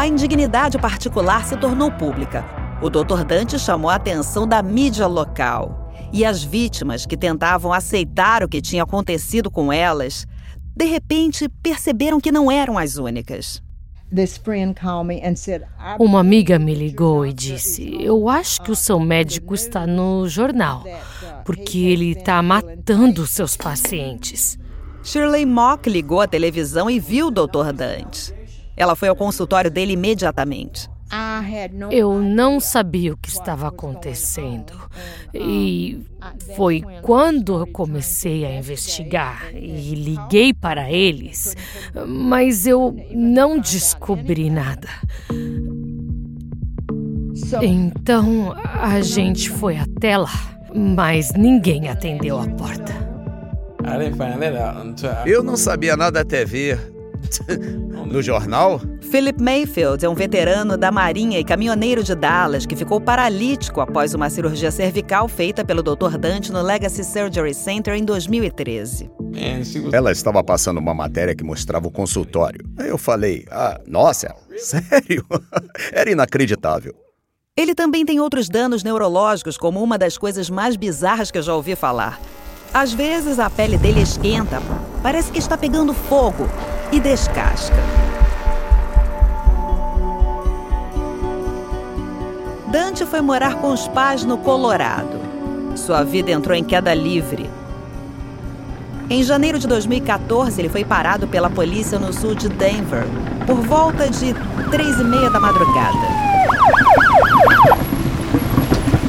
A 0.00 0.06
indignidade 0.06 0.78
particular 0.78 1.44
se 1.44 1.54
tornou 1.58 1.92
pública. 1.92 2.42
O 2.80 2.88
Dr. 2.88 3.22
Dante 3.22 3.58
chamou 3.58 3.90
a 3.90 3.96
atenção 3.96 4.48
da 4.48 4.62
mídia 4.62 5.06
local. 5.06 5.92
E 6.10 6.24
as 6.24 6.42
vítimas 6.42 7.04
que 7.04 7.18
tentavam 7.18 7.70
aceitar 7.70 8.42
o 8.42 8.48
que 8.48 8.62
tinha 8.62 8.82
acontecido 8.82 9.50
com 9.50 9.70
elas, 9.70 10.26
de 10.74 10.86
repente 10.86 11.50
perceberam 11.62 12.18
que 12.18 12.32
não 12.32 12.50
eram 12.50 12.78
as 12.78 12.96
únicas. 12.96 13.62
Uma 15.98 16.20
amiga 16.20 16.58
me 16.58 16.74
ligou 16.74 17.26
e 17.26 17.32
disse: 17.34 17.94
Eu 18.02 18.26
acho 18.26 18.62
que 18.62 18.72
o 18.72 18.76
seu 18.76 18.98
médico 18.98 19.54
está 19.54 19.86
no 19.86 20.26
jornal, 20.26 20.82
porque 21.44 21.78
ele 21.78 22.12
está 22.12 22.40
matando 22.40 23.26
seus 23.26 23.54
pacientes. 23.54 24.58
Shirley 25.02 25.44
Mock 25.44 25.90
ligou 25.90 26.22
à 26.22 26.26
televisão 26.26 26.88
e 26.88 26.98
viu 26.98 27.26
o 27.26 27.30
Dr. 27.30 27.70
Dante. 27.74 28.39
Ela 28.80 28.96
foi 28.96 29.10
ao 29.10 29.14
consultório 29.14 29.70
dele 29.70 29.92
imediatamente. 29.92 30.88
Eu 31.90 32.18
não 32.18 32.58
sabia 32.58 33.12
o 33.12 33.16
que 33.18 33.28
estava 33.28 33.68
acontecendo. 33.68 34.72
E 35.34 36.00
foi 36.56 36.82
quando 37.02 37.60
eu 37.60 37.66
comecei 37.66 38.46
a 38.46 38.56
investigar 38.56 39.54
e 39.54 39.94
liguei 39.94 40.54
para 40.54 40.90
eles, 40.90 41.54
mas 42.08 42.66
eu 42.66 42.96
não 43.10 43.58
descobri 43.58 44.48
nada. 44.48 44.88
Então 47.60 48.54
a 48.56 49.02
gente 49.02 49.50
foi 49.50 49.76
até 49.76 50.16
lá, 50.16 50.58
mas 50.74 51.34
ninguém 51.34 51.90
atendeu 51.90 52.38
a 52.38 52.48
porta. 52.48 52.94
Eu 55.26 55.42
não 55.42 55.58
sabia 55.58 55.98
nada 55.98 56.20
até 56.22 56.46
ver 56.46 56.98
no 58.06 58.22
jornal? 58.22 58.80
Philip 59.10 59.42
Mayfield 59.42 60.04
é 60.04 60.08
um 60.08 60.14
veterano 60.14 60.76
da 60.76 60.90
Marinha 60.90 61.38
e 61.38 61.44
caminhoneiro 61.44 62.02
de 62.02 62.14
Dallas 62.14 62.66
que 62.66 62.76
ficou 62.76 63.00
paralítico 63.00 63.80
após 63.80 64.14
uma 64.14 64.28
cirurgia 64.30 64.70
cervical 64.70 65.28
feita 65.28 65.64
pelo 65.64 65.82
Dr. 65.82 66.18
Dante 66.18 66.52
no 66.52 66.62
Legacy 66.62 67.04
Surgery 67.04 67.54
Center 67.54 67.94
em 67.94 68.04
2013. 68.04 69.10
Ela 69.92 70.12
estava 70.12 70.42
passando 70.42 70.78
uma 70.78 70.94
matéria 70.94 71.34
que 71.34 71.44
mostrava 71.44 71.86
o 71.86 71.90
consultório. 71.90 72.60
Aí 72.78 72.88
eu 72.88 72.98
falei: 72.98 73.44
Ah, 73.50 73.80
nossa, 73.86 74.34
sério? 74.56 75.24
Era 75.92 76.10
inacreditável. 76.10 76.94
Ele 77.56 77.74
também 77.74 78.06
tem 78.06 78.20
outros 78.20 78.48
danos 78.48 78.82
neurológicos, 78.82 79.58
como 79.58 79.82
uma 79.82 79.98
das 79.98 80.16
coisas 80.16 80.48
mais 80.48 80.76
bizarras 80.76 81.30
que 81.30 81.38
eu 81.38 81.42
já 81.42 81.54
ouvi 81.54 81.76
falar. 81.76 82.18
Às 82.72 82.92
vezes 82.92 83.38
a 83.38 83.50
pele 83.50 83.76
dele 83.76 84.00
esquenta, 84.00 84.62
parece 85.02 85.32
que 85.32 85.38
está 85.38 85.58
pegando 85.58 85.92
fogo 85.92 86.48
e 86.92 86.98
descasca. 86.98 87.76
Dante 92.70 93.04
foi 93.04 93.20
morar 93.20 93.56
com 93.56 93.72
os 93.72 93.88
pais 93.88 94.24
no 94.24 94.38
Colorado. 94.38 95.20
Sua 95.76 96.02
vida 96.02 96.30
entrou 96.30 96.56
em 96.56 96.64
queda 96.64 96.94
livre. 96.94 97.50
Em 99.08 99.24
janeiro 99.24 99.58
de 99.58 99.66
2014, 99.66 100.60
ele 100.60 100.68
foi 100.68 100.84
parado 100.84 101.26
pela 101.26 101.50
polícia 101.50 101.98
no 101.98 102.12
sul 102.12 102.34
de 102.34 102.48
Denver, 102.48 103.04
por 103.44 103.56
volta 103.56 104.08
de 104.08 104.32
três 104.70 105.00
e 105.00 105.04
meia 105.04 105.28
da 105.30 105.40
madrugada. 105.40 105.98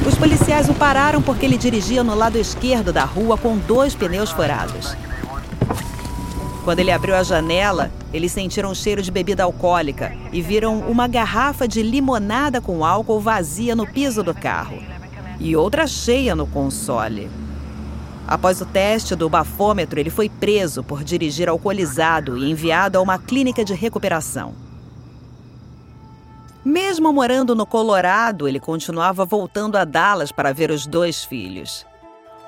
Os 0.04 0.16
policiais 0.16 0.68
o 0.68 0.74
pararam 0.74 1.22
porque 1.22 1.46
ele 1.46 1.56
dirigia 1.56 2.02
no 2.02 2.16
lado 2.16 2.36
esquerdo 2.36 2.92
da 2.92 3.04
rua 3.04 3.38
com 3.38 3.56
dois 3.56 3.94
pneus 3.94 4.32
furados. 4.32 4.96
Quando 6.64 6.78
ele 6.78 6.92
abriu 6.92 7.16
a 7.16 7.24
janela, 7.24 7.90
eles 8.12 8.30
sentiram 8.30 8.70
um 8.70 8.74
cheiro 8.74 9.02
de 9.02 9.10
bebida 9.10 9.42
alcoólica 9.42 10.14
e 10.32 10.40
viram 10.40 10.78
uma 10.80 11.08
garrafa 11.08 11.66
de 11.66 11.82
limonada 11.82 12.60
com 12.60 12.84
álcool 12.84 13.18
vazia 13.18 13.74
no 13.74 13.86
piso 13.86 14.22
do 14.22 14.32
carro 14.32 14.78
e 15.40 15.56
outra 15.56 15.88
cheia 15.88 16.36
no 16.36 16.46
console. 16.46 17.28
Após 18.28 18.60
o 18.60 18.66
teste 18.66 19.16
do 19.16 19.28
bafômetro, 19.28 19.98
ele 19.98 20.08
foi 20.08 20.28
preso 20.28 20.84
por 20.84 21.02
dirigir 21.02 21.48
alcoolizado 21.48 22.38
e 22.38 22.48
enviado 22.48 22.96
a 22.96 23.02
uma 23.02 23.18
clínica 23.18 23.64
de 23.64 23.74
recuperação. 23.74 24.54
Mesmo 26.64 27.12
morando 27.12 27.56
no 27.56 27.66
Colorado, 27.66 28.46
ele 28.46 28.60
continuava 28.60 29.24
voltando 29.24 29.76
a 29.76 29.84
Dallas 29.84 30.30
para 30.30 30.52
ver 30.52 30.70
os 30.70 30.86
dois 30.86 31.24
filhos. 31.24 31.84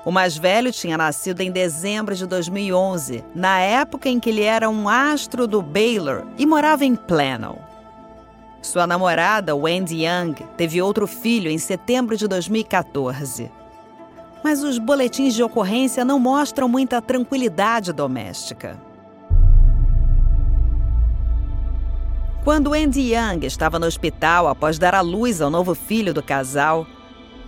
O 0.05 0.11
mais 0.11 0.37
velho 0.37 0.71
tinha 0.71 0.95
nascido 0.95 1.41
em 1.41 1.49
dezembro 1.49 2.13
de 2.13 2.27
2011, 2.27 3.23
na 3.33 3.59
época 3.59 4.07
em 4.07 4.19
que 4.19 4.29
ele 4.29 4.43
era 4.43 4.69
um 4.69 4.87
astro 4.87 5.47
do 5.47 5.63
Baylor 5.63 6.27
e 6.37 6.45
morava 6.45 6.85
em 6.85 6.95
Plano. 6.95 7.57
Sua 8.61 8.85
namorada, 8.85 9.55
Wendy 9.55 10.05
Young, 10.05 10.35
teve 10.55 10.79
outro 10.79 11.07
filho 11.07 11.49
em 11.49 11.57
setembro 11.57 12.15
de 12.15 12.27
2014. 12.27 13.51
Mas 14.43 14.63
os 14.63 14.77
boletins 14.77 15.33
de 15.33 15.41
ocorrência 15.41 16.05
não 16.05 16.19
mostram 16.19 16.69
muita 16.69 17.01
tranquilidade 17.01 17.91
doméstica. 17.91 18.79
Quando 22.43 22.69
Wendy 22.69 23.11
Young 23.11 23.43
estava 23.43 23.79
no 23.79 23.87
hospital 23.87 24.47
após 24.47 24.77
dar 24.77 24.93
à 24.93 25.01
luz 25.01 25.41
ao 25.41 25.49
novo 25.49 25.73
filho 25.73 26.13
do 26.13 26.21
casal, 26.21 26.85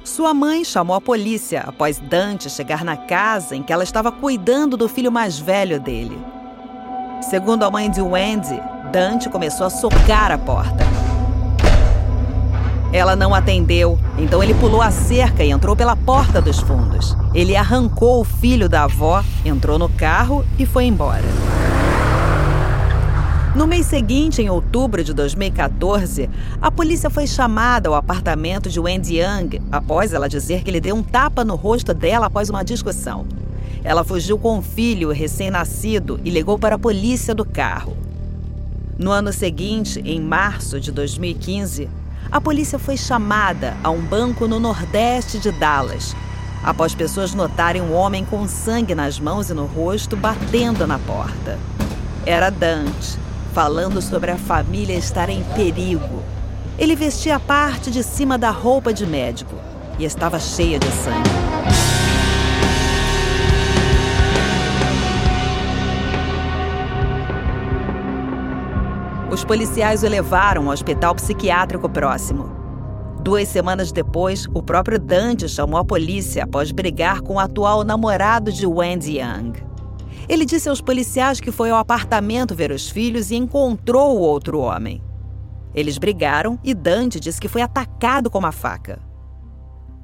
sua 0.08 0.34
mãe 0.34 0.64
chamou 0.64 0.96
a 0.96 1.02
polícia 1.02 1.64
após 1.68 2.00
Dante 2.00 2.50
chegar 2.50 2.84
na 2.84 2.96
casa 2.96 3.56
em 3.56 3.62
que 3.62 3.74
ela 3.74 3.84
estava 3.84 4.12
cuidando 4.12 4.78
do 4.78 4.88
filho 4.88 5.12
mais 5.12 5.38
velho 5.38 5.80
dele. 5.80 6.18
Segundo 7.22 7.64
a 7.64 7.70
mãe 7.70 7.92
de 7.92 8.02
Wendy, 8.02 8.60
Dante 8.92 9.30
começou 9.30 9.68
a 9.68 9.70
socar 9.70 10.32
a 10.32 10.38
porta. 10.38 10.86
Ela 12.94 13.18
não 13.18 13.36
atendeu, 13.36 14.00
então 14.18 14.42
ele 14.42 14.54
pulou 14.54 14.82
a 14.82 14.92
cerca 14.92 15.44
e 15.44 15.52
entrou 15.52 15.76
pela 15.76 15.96
porta 15.96 16.42
dos 16.42 16.60
fundos. 16.62 17.16
Ele 17.34 17.56
arrancou 17.56 18.22
o 18.22 18.26
filho 18.26 18.70
da 18.70 18.86
avó, 18.86 19.22
entrou 19.44 19.78
no 19.78 19.90
carro 19.90 20.46
e 20.58 20.66
foi 20.66 20.86
embora. 20.86 21.26
No 23.58 23.66
mês 23.66 23.88
seguinte, 23.88 24.40
em 24.40 24.52
outubro 24.52 25.04
de 25.04 25.16
2014, 25.16 26.30
a 26.62 26.70
polícia 26.70 27.10
foi 27.10 27.26
chamada 27.26 27.90
ao 27.90 27.96
apartamento 27.96 28.70
de 28.70 28.80
Wendy 28.80 29.20
Young 29.20 29.60
após 29.72 30.14
ela 30.14 30.30
dizer 30.30 30.62
que 30.62 30.70
ele 30.70 30.80
deu 30.80 30.96
um 30.96 31.02
tapa 31.02 31.44
no 31.44 31.56
rosto 31.56 31.92
dela 31.92 32.28
após 32.28 32.52
uma 32.52 32.64
discussão. 32.64 33.26
Ela 33.84 34.04
fugiu 34.04 34.38
com 34.38 34.60
o 34.60 34.62
filho 34.62 35.10
recém-nascido 35.10 36.20
e 36.24 36.30
ligou 36.30 36.60
para 36.60 36.76
a 36.76 36.80
polícia 36.80 37.34
do 37.34 37.44
carro. 37.44 37.98
No 38.96 39.10
ano 39.10 39.34
seguinte, 39.34 40.04
em 40.06 40.22
março 40.22 40.80
de 40.80 40.92
2015, 40.92 41.90
a 42.32 42.40
polícia 42.40 42.78
foi 42.78 42.96
chamada 42.96 43.76
a 43.84 43.90
um 43.90 44.02
banco 44.02 44.48
no 44.48 44.60
nordeste 44.60 45.40
de 45.40 45.52
Dallas, 45.52 46.16
após 46.64 46.94
pessoas 46.94 47.34
notarem 47.34 47.82
um 47.82 47.96
homem 47.96 48.24
com 48.24 48.48
sangue 48.48 48.94
nas 48.94 49.20
mãos 49.20 49.50
e 49.50 49.56
no 49.56 49.66
rosto 49.66 50.16
batendo 50.16 50.86
na 50.86 51.00
porta. 51.00 51.58
Era 52.24 52.52
Dante, 52.52 53.18
falando 53.54 54.02
sobre 54.02 54.32
a 54.32 54.38
família 54.38 54.96
estar 54.96 55.30
em 55.30 55.44
perigo. 55.56 56.24
Ele 56.78 56.96
vestia 56.96 57.38
a 57.38 57.40
parte 57.40 57.90
de 57.90 58.04
cima 58.04 58.38
da 58.38 58.52
roupa 58.52 58.94
de 58.94 59.06
médico 59.06 59.56
e 59.98 60.06
estava 60.06 60.40
cheia 60.40 60.78
de 60.78 60.88
sangue. 60.92 61.30
Os 69.32 69.44
policiais 69.44 70.04
o 70.04 70.08
levaram 70.08 70.66
ao 70.66 70.74
hospital 70.74 71.14
psiquiátrico 71.14 71.88
próximo. 71.90 72.56
Duas 73.20 73.48
semanas 73.48 73.92
depois, 73.92 74.48
o 74.54 74.64
próprio 74.64 74.98
Dante 74.98 75.50
chamou 75.50 75.80
a 75.80 75.86
polícia 75.86 76.44
após 76.44 76.72
brigar 76.72 77.22
com 77.22 77.34
o 77.34 77.40
atual 77.40 77.84
namorado 77.84 78.52
de 78.52 78.66
Wendy 78.66 79.20
Young. 79.20 79.54
Ele 80.30 80.46
disse 80.46 80.68
aos 80.68 80.82
policiais 80.82 81.40
que 81.40 81.52
foi 81.52 81.70
ao 81.70 81.78
apartamento 81.78 82.54
ver 82.54 82.72
os 82.72 82.90
filhos 82.90 83.32
e 83.32 83.36
encontrou 83.36 84.18
o 84.18 84.22
outro 84.22 84.60
homem. 84.60 85.02
Eles 85.74 85.98
brigaram 85.98 86.60
e 86.64 86.74
Dante 86.74 87.20
disse 87.20 87.40
que 87.40 87.48
foi 87.48 87.62
atacado 87.62 88.30
com 88.30 88.40
uma 88.40 88.52
faca. 88.52 89.02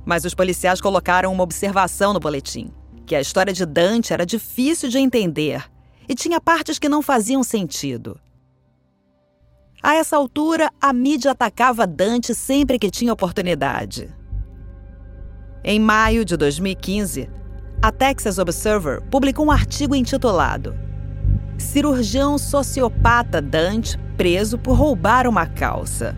Mas 0.06 0.24
os 0.24 0.34
policiais 0.34 0.80
colocaram 0.80 1.32
uma 1.32 1.44
observação 1.44 2.14
no 2.14 2.20
boletim: 2.20 2.72
que 3.06 3.16
a 3.16 3.22
história 3.22 3.52
de 3.52 3.66
Dante 3.66 4.14
era 4.14 4.26
difícil 4.26 4.90
de 4.90 4.98
entender 4.98 5.64
e 6.08 6.16
tinha 6.16 6.40
partes 6.40 6.80
que 6.80 6.90
não 6.90 7.02
faziam 7.02 7.44
sentido. 7.44 8.20
A 9.82 9.96
essa 9.96 10.16
altura, 10.16 10.70
a 10.80 10.94
mídia 10.94 11.32
atacava 11.32 11.86
Dante 11.86 12.34
sempre 12.34 12.80
que 12.80 12.90
tinha 12.90 13.12
oportunidade. 13.12 14.10
Em 15.62 15.80
maio 15.80 16.24
de 16.24 16.38
2015, 16.38 17.30
a 17.84 17.92
Texas 17.92 18.38
Observer 18.38 19.02
publicou 19.12 19.46
um 19.46 19.52
artigo 19.52 19.94
intitulado 19.94 20.74
Cirurgião 21.58 22.38
sociopata 22.38 23.42
Dante 23.42 24.00
preso 24.16 24.58
por 24.58 24.78
roubar 24.78 25.28
uma 25.28 25.46
calça. 25.46 26.16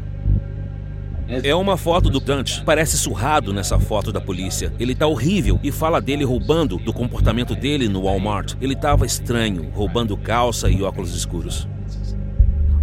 É 1.27 1.55
uma 1.55 1.75
foto 1.75 2.07
do 2.07 2.19
Dante. 2.19 2.61
Parece 2.63 2.95
surrado 2.99 3.51
nessa 3.51 3.79
foto 3.79 4.11
da 4.11 4.21
polícia. 4.21 4.71
Ele 4.79 4.93
tá 4.93 5.07
horrível 5.07 5.59
e 5.63 5.71
fala 5.71 5.99
dele 5.99 6.23
roubando, 6.23 6.77
do 6.77 6.93
comportamento 6.93 7.55
dele 7.55 7.89
no 7.89 8.03
Walmart. 8.03 8.53
Ele 8.61 8.75
tava 8.75 9.07
estranho, 9.07 9.71
roubando 9.71 10.15
calça 10.15 10.69
e 10.69 10.83
óculos 10.83 11.15
escuros. 11.15 11.67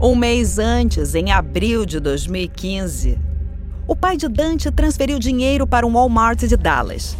Um 0.00 0.16
mês 0.16 0.58
antes, 0.58 1.14
em 1.14 1.30
abril 1.30 1.86
de 1.86 2.00
2015, 2.00 3.16
o 3.86 3.94
pai 3.94 4.16
de 4.16 4.28
Dante 4.28 4.72
transferiu 4.72 5.20
dinheiro 5.20 5.68
para 5.68 5.86
um 5.86 5.92
Walmart 5.92 6.40
de 6.40 6.56
Dallas. 6.56 7.16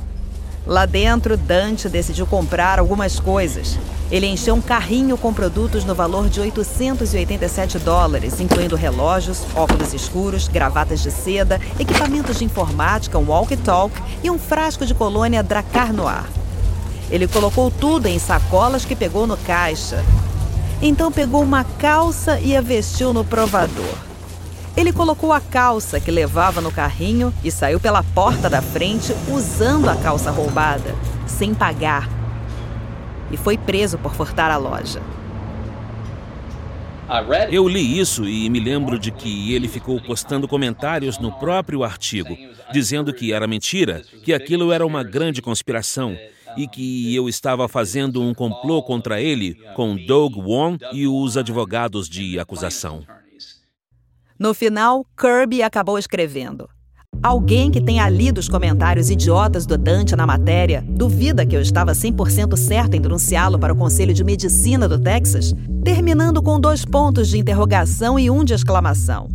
Lá 0.66 0.86
dentro, 0.86 1.36
Dante 1.36 1.88
decidiu 1.88 2.24
comprar 2.24 2.78
algumas 2.78 3.18
coisas. 3.18 3.78
Ele 4.10 4.26
encheu 4.26 4.54
um 4.54 4.60
carrinho 4.60 5.18
com 5.18 5.34
produtos 5.34 5.84
no 5.84 5.94
valor 5.94 6.28
de 6.28 6.40
887 6.40 7.78
dólares, 7.80 8.40
incluindo 8.40 8.76
relógios, 8.76 9.42
óculos 9.56 9.92
escuros, 9.92 10.46
gravatas 10.46 11.00
de 11.00 11.10
seda, 11.10 11.60
equipamentos 11.80 12.38
de 12.38 12.44
informática, 12.44 13.18
um 13.18 13.28
walkie-talkie 13.28 14.00
e 14.22 14.30
um 14.30 14.38
frasco 14.38 14.86
de 14.86 14.94
colônia 14.94 15.42
Dracar 15.42 15.92
Noir. 15.92 16.24
Ele 17.10 17.26
colocou 17.26 17.70
tudo 17.70 18.06
em 18.06 18.18
sacolas 18.18 18.84
que 18.84 18.94
pegou 18.94 19.26
no 19.26 19.36
caixa. 19.38 20.04
Então 20.80 21.10
pegou 21.10 21.42
uma 21.42 21.64
calça 21.64 22.38
e 22.38 22.56
a 22.56 22.60
vestiu 22.60 23.12
no 23.12 23.24
provador. 23.24 24.11
Ele 24.74 24.92
colocou 24.92 25.32
a 25.32 25.40
calça 25.40 26.00
que 26.00 26.10
levava 26.10 26.60
no 26.60 26.72
carrinho 26.72 27.32
e 27.44 27.50
saiu 27.50 27.78
pela 27.78 28.02
porta 28.02 28.48
da 28.48 28.62
frente 28.62 29.12
usando 29.28 29.88
a 29.90 29.96
calça 29.96 30.30
roubada, 30.30 30.94
sem 31.26 31.52
pagar. 31.52 32.08
E 33.30 33.36
foi 33.36 33.58
preso 33.58 33.98
por 33.98 34.14
furtar 34.14 34.50
a 34.50 34.56
loja. 34.56 35.02
Eu 37.50 37.68
li 37.68 37.98
isso 37.98 38.26
e 38.26 38.48
me 38.48 38.58
lembro 38.58 38.98
de 38.98 39.10
que 39.10 39.52
ele 39.52 39.68
ficou 39.68 40.00
postando 40.00 40.48
comentários 40.48 41.18
no 41.18 41.30
próprio 41.32 41.84
artigo, 41.84 42.34
dizendo 42.72 43.12
que 43.12 43.32
era 43.32 43.46
mentira, 43.46 44.02
que 44.22 44.32
aquilo 44.32 44.72
era 44.72 44.86
uma 44.86 45.04
grande 45.04 45.42
conspiração 45.42 46.16
e 46.56 46.66
que 46.66 47.14
eu 47.14 47.28
estava 47.28 47.68
fazendo 47.68 48.22
um 48.22 48.32
complô 48.32 48.82
contra 48.82 49.20
ele 49.20 49.54
com 49.74 49.94
Doug 49.94 50.36
Wong 50.38 50.78
e 50.92 51.06
os 51.06 51.36
advogados 51.36 52.08
de 52.08 52.38
acusação. 52.38 53.04
No 54.42 54.52
final, 54.52 55.06
Kirby 55.16 55.62
acabou 55.62 55.96
escrevendo: 55.96 56.68
Alguém 57.22 57.70
que 57.70 57.80
tenha 57.80 58.08
lido 58.08 58.38
os 58.38 58.48
comentários 58.48 59.08
idiotas 59.08 59.66
do 59.66 59.78
Dante 59.78 60.16
na 60.16 60.26
matéria 60.26 60.84
duvida 60.84 61.46
que 61.46 61.54
eu 61.54 61.60
estava 61.60 61.92
100% 61.92 62.56
certo 62.56 62.94
em 62.94 63.00
denunciá-lo 63.00 63.56
para 63.56 63.72
o 63.72 63.76
Conselho 63.76 64.12
de 64.12 64.24
Medicina 64.24 64.88
do 64.88 64.98
Texas, 64.98 65.54
terminando 65.84 66.42
com 66.42 66.58
dois 66.58 66.84
pontos 66.84 67.28
de 67.28 67.38
interrogação 67.38 68.18
e 68.18 68.28
um 68.28 68.42
de 68.42 68.52
exclamação. 68.52 69.28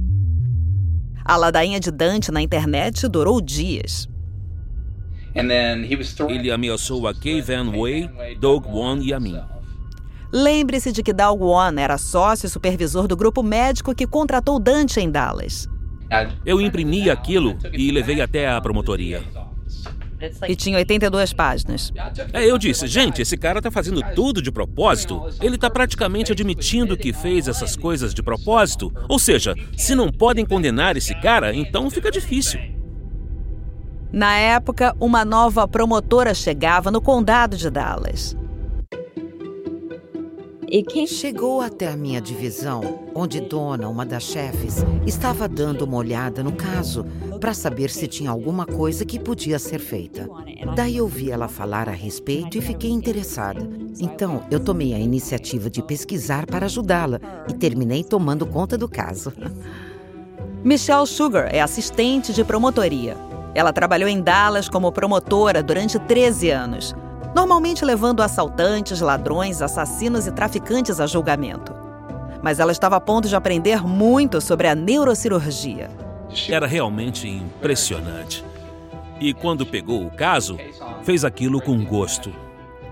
A 1.24 1.38
ladainha 1.38 1.80
de 1.80 1.90
Dante 1.90 2.30
na 2.30 2.42
internet 2.42 3.08
durou 3.08 3.40
dias. 3.40 4.10
Ele 6.28 6.52
ameaçou 6.52 7.08
a 7.08 7.14
Kay 7.14 7.42
Van 7.42 7.72
Way, 7.72 8.10
Doug 8.42 8.66
Wan 8.66 9.00
e 9.02 9.14
a 9.14 9.22
mim. 9.22 9.40
Lembre-se 10.38 10.92
de 10.92 11.02
que 11.02 11.12
Doug 11.12 11.42
Wan 11.42 11.74
era 11.80 11.98
sócio 11.98 12.46
e 12.46 12.50
supervisor 12.50 13.08
do 13.08 13.18
grupo 13.18 13.42
médico 13.42 13.96
que 13.96 14.06
contratou 14.06 14.60
Dante 14.60 15.00
em 15.00 15.10
Dallas. 15.10 15.68
Eu 16.46 16.62
imprimi 16.62 17.10
aquilo 17.10 17.58
e 17.74 17.90
levei 17.90 18.22
até 18.22 18.48
a 18.48 18.62
promotoria. 18.62 19.24
E 20.48 20.56
tinha 20.56 20.78
82 20.78 21.34
páginas. 21.34 21.92
É, 22.32 22.46
eu 22.46 22.60
disse, 22.60 22.86
gente, 22.86 23.20
esse 23.20 23.36
cara 23.36 23.60
tá 23.60 23.72
fazendo 23.72 24.00
tudo 24.14 24.40
de 24.40 24.52
propósito. 24.52 25.24
Ele 25.42 25.58
tá 25.58 25.72
praticamente 25.72 26.32
admitindo 26.32 26.96
que 26.96 27.12
fez 27.12 27.48
essas 27.48 27.76
coisas 27.76 28.14
de 28.14 28.22
propósito. 28.22 28.94
Ou 29.10 29.18
seja, 29.18 29.56
se 29.76 29.96
não 29.96 30.12
podem 30.12 30.46
condenar 30.46 30.96
esse 30.96 31.20
cara, 31.20 31.52
então 31.52 31.90
fica 31.90 32.12
difícil. 32.12 32.60
Na 34.14 34.38
época, 34.38 34.96
uma 35.00 35.26
nova 35.26 35.68
promotora 35.68 36.36
chegava 36.36 36.92
no 36.92 37.02
condado 37.02 37.58
de 37.58 37.72
Dallas. 37.72 38.38
Chegou 41.08 41.62
até 41.62 41.88
a 41.88 41.96
minha 41.96 42.20
divisão, 42.20 43.00
onde 43.16 43.40
Dona, 43.40 43.88
uma 43.88 44.06
das 44.06 44.24
chefes, 44.24 44.84
estava 45.06 45.48
dando 45.48 45.84
uma 45.84 45.96
olhada 45.96 46.44
no 46.44 46.52
caso 46.52 47.06
para 47.40 47.54
saber 47.54 47.90
se 47.90 48.06
tinha 48.06 48.30
alguma 48.30 48.66
coisa 48.66 49.06
que 49.06 49.18
podia 49.18 49.60
ser 49.60 49.80
feita. 49.80 50.30
Daí 50.76 50.98
eu 50.98 51.08
vi 51.08 51.32
ela 51.32 51.48
falar 51.48 51.88
a 51.88 51.94
respeito 51.94 52.58
e 52.58 52.62
fiquei 52.62 52.92
interessada. 52.92 53.66
Então 53.98 54.44
eu 54.52 54.60
tomei 54.60 54.94
a 54.94 55.00
iniciativa 55.00 55.70
de 55.70 55.82
pesquisar 55.82 56.46
para 56.46 56.66
ajudá-la 56.66 57.22
e 57.48 57.54
terminei 57.54 58.04
tomando 58.04 58.46
conta 58.46 58.78
do 58.78 58.90
caso. 58.90 59.32
Michelle 60.66 61.08
Sugar 61.08 61.48
é 61.50 61.62
assistente 61.62 62.34
de 62.34 62.44
promotoria. 62.44 63.16
Ela 63.56 63.72
trabalhou 63.72 64.10
em 64.10 64.22
Dallas 64.22 64.68
como 64.68 64.92
promotora 64.92 65.64
durante 65.64 65.98
13 65.98 66.50
anos 66.50 66.94
normalmente 67.36 67.86
levando 67.86 68.22
assaltantes, 68.22 69.00
ladrões, 69.02 69.62
assassinos 69.62 70.28
e 70.28 70.32
traficantes 70.32 71.00
a 71.00 71.08
julgamento. 71.08 71.74
Mas 72.42 72.60
ela 72.60 72.72
estava 72.72 72.96
a 72.96 73.02
ponto 73.02 73.28
de 73.28 73.36
aprender 73.36 73.84
muito 73.84 74.40
sobre 74.42 74.68
a 74.68 74.76
neurocirurgia. 74.76 75.90
Era 76.50 76.68
realmente 76.68 77.28
impressionante. 77.28 78.44
E 79.20 79.34
quando 79.34 79.66
pegou 79.66 80.06
o 80.06 80.12
caso, 80.12 80.58
fez 81.04 81.26
aquilo 81.26 81.60
com 81.60 81.84
gosto. 81.84 82.32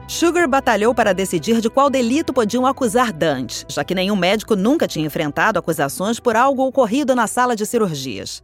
Sugar 0.07 0.47
batalhou 0.47 0.93
para 0.93 1.13
decidir 1.13 1.61
de 1.61 1.69
qual 1.69 1.89
delito 1.89 2.31
podiam 2.31 2.65
acusar 2.65 3.11
Dante, 3.11 3.65
já 3.67 3.83
que 3.83 3.95
nenhum 3.95 4.15
médico 4.15 4.55
nunca 4.55 4.87
tinha 4.87 5.05
enfrentado 5.05 5.57
acusações 5.57 6.19
por 6.19 6.35
algo 6.35 6.65
ocorrido 6.65 7.15
na 7.15 7.25
sala 7.25 7.55
de 7.55 7.65
cirurgias. 7.65 8.43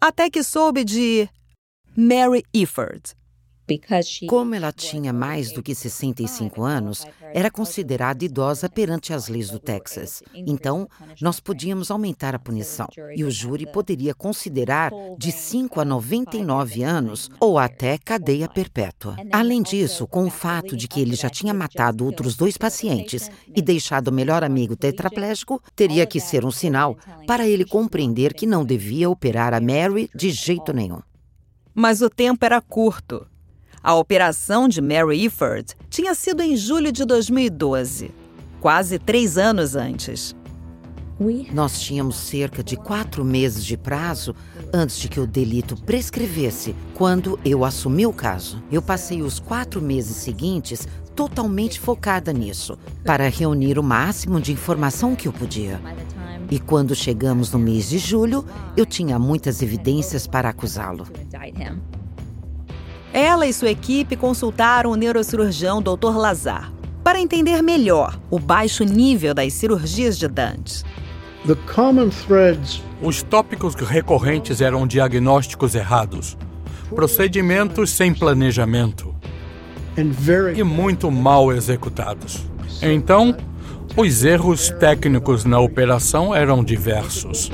Até 0.00 0.28
que 0.28 0.42
soube 0.42 0.84
de 0.84 1.28
Mary 1.96 2.44
Efford, 2.52 3.14
como 4.28 4.54
ela 4.54 4.72
tinha 4.72 5.12
mais 5.12 5.52
do 5.52 5.62
que 5.62 5.74
65 5.74 6.62
anos, 6.62 7.06
era 7.32 7.50
considerada 7.50 8.24
idosa 8.24 8.68
perante 8.68 9.12
as 9.12 9.28
leis 9.28 9.48
do 9.48 9.58
Texas. 9.58 10.22
Então, 10.34 10.88
nós 11.20 11.40
podíamos 11.40 11.90
aumentar 11.90 12.34
a 12.34 12.38
punição. 12.38 12.88
E 13.16 13.24
o 13.24 13.30
júri 13.30 13.66
poderia 13.66 14.14
considerar 14.14 14.92
de 15.18 15.32
5 15.32 15.80
a 15.80 15.84
99 15.84 16.82
anos 16.82 17.30
ou 17.40 17.58
até 17.58 17.98
cadeia 17.98 18.48
perpétua. 18.48 19.16
Além 19.32 19.62
disso, 19.62 20.06
com 20.06 20.26
o 20.26 20.30
fato 20.30 20.76
de 20.76 20.86
que 20.86 21.00
ele 21.00 21.14
já 21.14 21.30
tinha 21.30 21.54
matado 21.54 22.04
outros 22.04 22.36
dois 22.36 22.56
pacientes 22.56 23.30
e 23.54 23.62
deixado 23.62 24.08
o 24.08 24.12
melhor 24.12 24.44
amigo 24.44 24.76
tetraplégico, 24.76 25.62
teria 25.74 26.06
que 26.06 26.20
ser 26.20 26.44
um 26.44 26.50
sinal 26.50 26.96
para 27.26 27.46
ele 27.46 27.64
compreender 27.64 28.34
que 28.34 28.46
não 28.46 28.64
devia 28.64 29.08
operar 29.08 29.54
a 29.54 29.60
Mary 29.60 30.10
de 30.14 30.30
jeito 30.30 30.72
nenhum. 30.72 31.00
Mas 31.74 32.02
o 32.02 32.08
tempo 32.08 32.44
era 32.44 32.60
curto. 32.60 33.26
A 33.84 33.94
operação 33.94 34.66
de 34.66 34.80
Mary 34.80 35.26
Efford 35.26 35.74
tinha 35.90 36.14
sido 36.14 36.42
em 36.42 36.56
julho 36.56 36.90
de 36.90 37.04
2012, 37.04 38.10
quase 38.58 38.98
três 38.98 39.36
anos 39.36 39.76
antes. 39.76 40.34
Nós 41.52 41.78
tínhamos 41.78 42.16
cerca 42.16 42.64
de 42.64 42.78
quatro 42.78 43.22
meses 43.22 43.62
de 43.62 43.76
prazo 43.76 44.34
antes 44.72 44.98
de 44.98 45.06
que 45.06 45.20
o 45.20 45.26
delito 45.26 45.76
prescrevesse, 45.76 46.74
quando 46.94 47.38
eu 47.44 47.62
assumi 47.62 48.06
o 48.06 48.12
caso. 48.12 48.62
Eu 48.72 48.80
passei 48.80 49.20
os 49.20 49.38
quatro 49.38 49.82
meses 49.82 50.16
seguintes 50.16 50.88
totalmente 51.14 51.78
focada 51.78 52.32
nisso, 52.32 52.78
para 53.04 53.28
reunir 53.28 53.78
o 53.78 53.82
máximo 53.82 54.40
de 54.40 54.50
informação 54.50 55.14
que 55.14 55.28
eu 55.28 55.32
podia. 55.32 55.78
E 56.50 56.58
quando 56.58 56.94
chegamos 56.94 57.52
no 57.52 57.58
mês 57.58 57.90
de 57.90 57.98
julho, 57.98 58.46
eu 58.78 58.86
tinha 58.86 59.18
muitas 59.18 59.60
evidências 59.60 60.26
para 60.26 60.48
acusá-lo. 60.48 61.06
Ela 63.14 63.46
e 63.46 63.52
sua 63.52 63.70
equipe 63.70 64.16
consultaram 64.16 64.90
o 64.90 64.96
neurocirurgião 64.96 65.80
Dr. 65.80 66.16
Lazar 66.16 66.72
para 67.04 67.20
entender 67.20 67.62
melhor 67.62 68.18
o 68.28 68.40
baixo 68.40 68.82
nível 68.82 69.32
das 69.32 69.52
cirurgias 69.52 70.18
de 70.18 70.26
Dante. 70.26 70.82
Os 73.00 73.22
tópicos 73.22 73.76
recorrentes 73.76 74.60
eram 74.60 74.84
diagnósticos 74.84 75.76
errados, 75.76 76.36
procedimentos 76.92 77.90
sem 77.90 78.12
planejamento 78.12 79.14
e 80.56 80.64
muito 80.64 81.08
mal 81.08 81.52
executados. 81.52 82.44
Então, 82.82 83.36
os 83.96 84.24
erros 84.24 84.70
técnicos 84.80 85.44
na 85.44 85.60
operação 85.60 86.34
eram 86.34 86.64
diversos. 86.64 87.48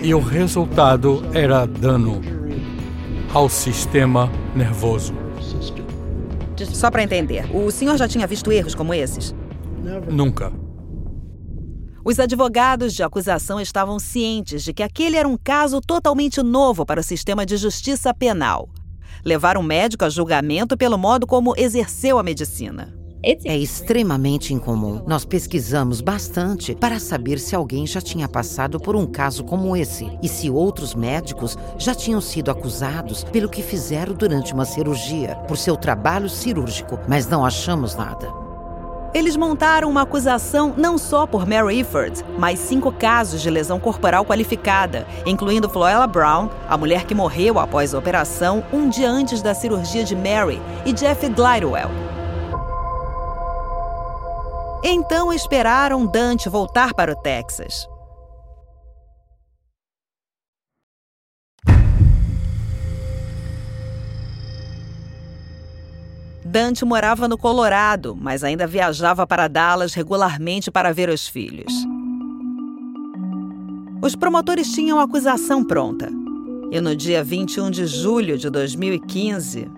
E 0.00 0.14
o 0.14 0.20
resultado 0.20 1.24
era 1.34 1.66
dano 1.66 2.38
ao 3.34 3.48
sistema 3.48 4.30
nervoso. 4.54 5.14
Só 6.72 6.90
para 6.90 7.02
entender, 7.02 7.44
o 7.54 7.70
senhor 7.70 7.96
já 7.96 8.08
tinha 8.08 8.26
visto 8.26 8.50
erros 8.50 8.74
como 8.74 8.92
esses? 8.92 9.34
Nunca. 10.10 10.52
Os 12.04 12.18
advogados 12.18 12.94
de 12.94 13.02
acusação 13.02 13.60
estavam 13.60 13.98
cientes 13.98 14.64
de 14.64 14.72
que 14.72 14.82
aquele 14.82 15.16
era 15.16 15.28
um 15.28 15.36
caso 15.36 15.80
totalmente 15.80 16.42
novo 16.42 16.86
para 16.86 17.00
o 17.00 17.04
sistema 17.04 17.44
de 17.44 17.56
justiça 17.56 18.14
penal. 18.14 18.68
Levar 19.24 19.56
um 19.58 19.62
médico 19.62 20.04
a 20.04 20.08
julgamento 20.08 20.76
pelo 20.76 20.96
modo 20.96 21.26
como 21.26 21.54
exerceu 21.56 22.18
a 22.18 22.22
medicina. 22.22 22.97
É 23.22 23.56
extremamente 23.56 24.54
incomum. 24.54 25.02
Nós 25.06 25.24
pesquisamos 25.24 26.00
bastante 26.00 26.74
para 26.74 27.00
saber 27.00 27.40
se 27.40 27.54
alguém 27.54 27.84
já 27.84 28.00
tinha 28.00 28.28
passado 28.28 28.78
por 28.78 28.94
um 28.94 29.06
caso 29.06 29.42
como 29.42 29.76
esse 29.76 30.08
e 30.22 30.28
se 30.28 30.48
outros 30.48 30.94
médicos 30.94 31.58
já 31.76 31.94
tinham 31.94 32.20
sido 32.20 32.50
acusados 32.50 33.24
pelo 33.24 33.48
que 33.48 33.60
fizeram 33.60 34.14
durante 34.14 34.54
uma 34.54 34.64
cirurgia, 34.64 35.34
por 35.48 35.56
seu 35.56 35.76
trabalho 35.76 36.28
cirúrgico, 36.28 36.98
mas 37.08 37.26
não 37.26 37.44
achamos 37.44 37.96
nada. 37.96 38.32
Eles 39.12 39.36
montaram 39.36 39.90
uma 39.90 40.02
acusação 40.02 40.74
não 40.76 40.96
só 40.96 41.26
por 41.26 41.46
Mary 41.46 41.80
Efford, 41.80 42.22
mas 42.38 42.58
cinco 42.60 42.92
casos 42.92 43.40
de 43.40 43.50
lesão 43.50 43.80
corporal 43.80 44.24
qualificada, 44.24 45.06
incluindo 45.26 45.68
Floella 45.68 46.06
Brown, 46.06 46.50
a 46.68 46.76
mulher 46.76 47.04
que 47.04 47.14
morreu 47.14 47.58
após 47.58 47.94
a 47.94 47.98
operação 47.98 48.62
um 48.72 48.88
dia 48.88 49.10
antes 49.10 49.42
da 49.42 49.54
cirurgia 49.54 50.04
de 50.04 50.14
Mary, 50.14 50.60
e 50.84 50.92
Jeff 50.92 51.26
Glidewell, 51.30 51.90
então 54.82 55.32
esperaram 55.32 56.06
Dante 56.06 56.48
voltar 56.48 56.94
para 56.94 57.12
o 57.12 57.16
Texas. 57.16 57.88
Dante 66.44 66.82
morava 66.84 67.28
no 67.28 67.36
Colorado, 67.36 68.16
mas 68.18 68.42
ainda 68.42 68.66
viajava 68.66 69.26
para 69.26 69.48
Dallas 69.48 69.92
regularmente 69.92 70.70
para 70.70 70.92
ver 70.92 71.10
os 71.10 71.28
filhos. 71.28 71.72
Os 74.00 74.16
promotores 74.16 74.72
tinham 74.72 74.98
a 74.98 75.02
acusação 75.02 75.62
pronta. 75.62 76.08
E 76.70 76.80
no 76.80 76.94
dia 76.94 77.22
21 77.22 77.70
de 77.70 77.86
julho 77.86 78.38
de 78.38 78.48
2015, 78.48 79.68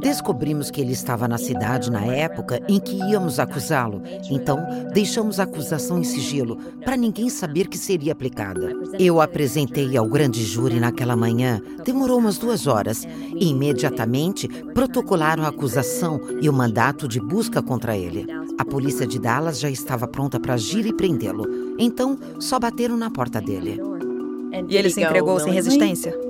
Descobrimos 0.00 0.70
que 0.70 0.80
ele 0.80 0.92
estava 0.92 1.26
na 1.26 1.38
cidade 1.38 1.90
na 1.90 2.04
época 2.04 2.62
em 2.68 2.78
que 2.78 2.96
íamos 2.96 3.38
acusá-lo. 3.38 4.02
Então, 4.30 4.58
deixamos 4.92 5.40
a 5.40 5.44
acusação 5.44 5.98
em 5.98 6.04
sigilo, 6.04 6.56
para 6.84 6.96
ninguém 6.96 7.28
saber 7.28 7.68
que 7.68 7.78
seria 7.78 8.12
aplicada. 8.12 8.72
Eu 8.98 9.20
apresentei 9.20 9.96
ao 9.96 10.06
grande 10.06 10.44
júri 10.44 10.80
naquela 10.80 11.16
manhã. 11.16 11.60
Demorou 11.84 12.18
umas 12.18 12.38
duas 12.38 12.66
horas. 12.66 13.06
E 13.34 13.48
imediatamente 13.48 14.48
protocolaram 14.48 15.44
a 15.44 15.48
acusação 15.48 16.20
e 16.40 16.48
o 16.48 16.52
mandato 16.52 17.06
de 17.06 17.20
busca 17.20 17.62
contra 17.62 17.96
ele. 17.96 18.26
A 18.58 18.64
polícia 18.64 19.06
de 19.06 19.18
Dallas 19.18 19.60
já 19.60 19.68
estava 19.68 20.08
pronta 20.08 20.40
para 20.40 20.54
agir 20.54 20.86
e 20.86 20.92
prendê-lo. 20.92 21.76
Então, 21.78 22.18
só 22.40 22.58
bateram 22.58 22.96
na 22.96 23.10
porta 23.10 23.40
dele. 23.40 23.80
E 24.68 24.76
ele 24.76 24.90
se 24.90 25.02
entregou 25.02 25.38
sem 25.38 25.52
resistência? 25.52 26.25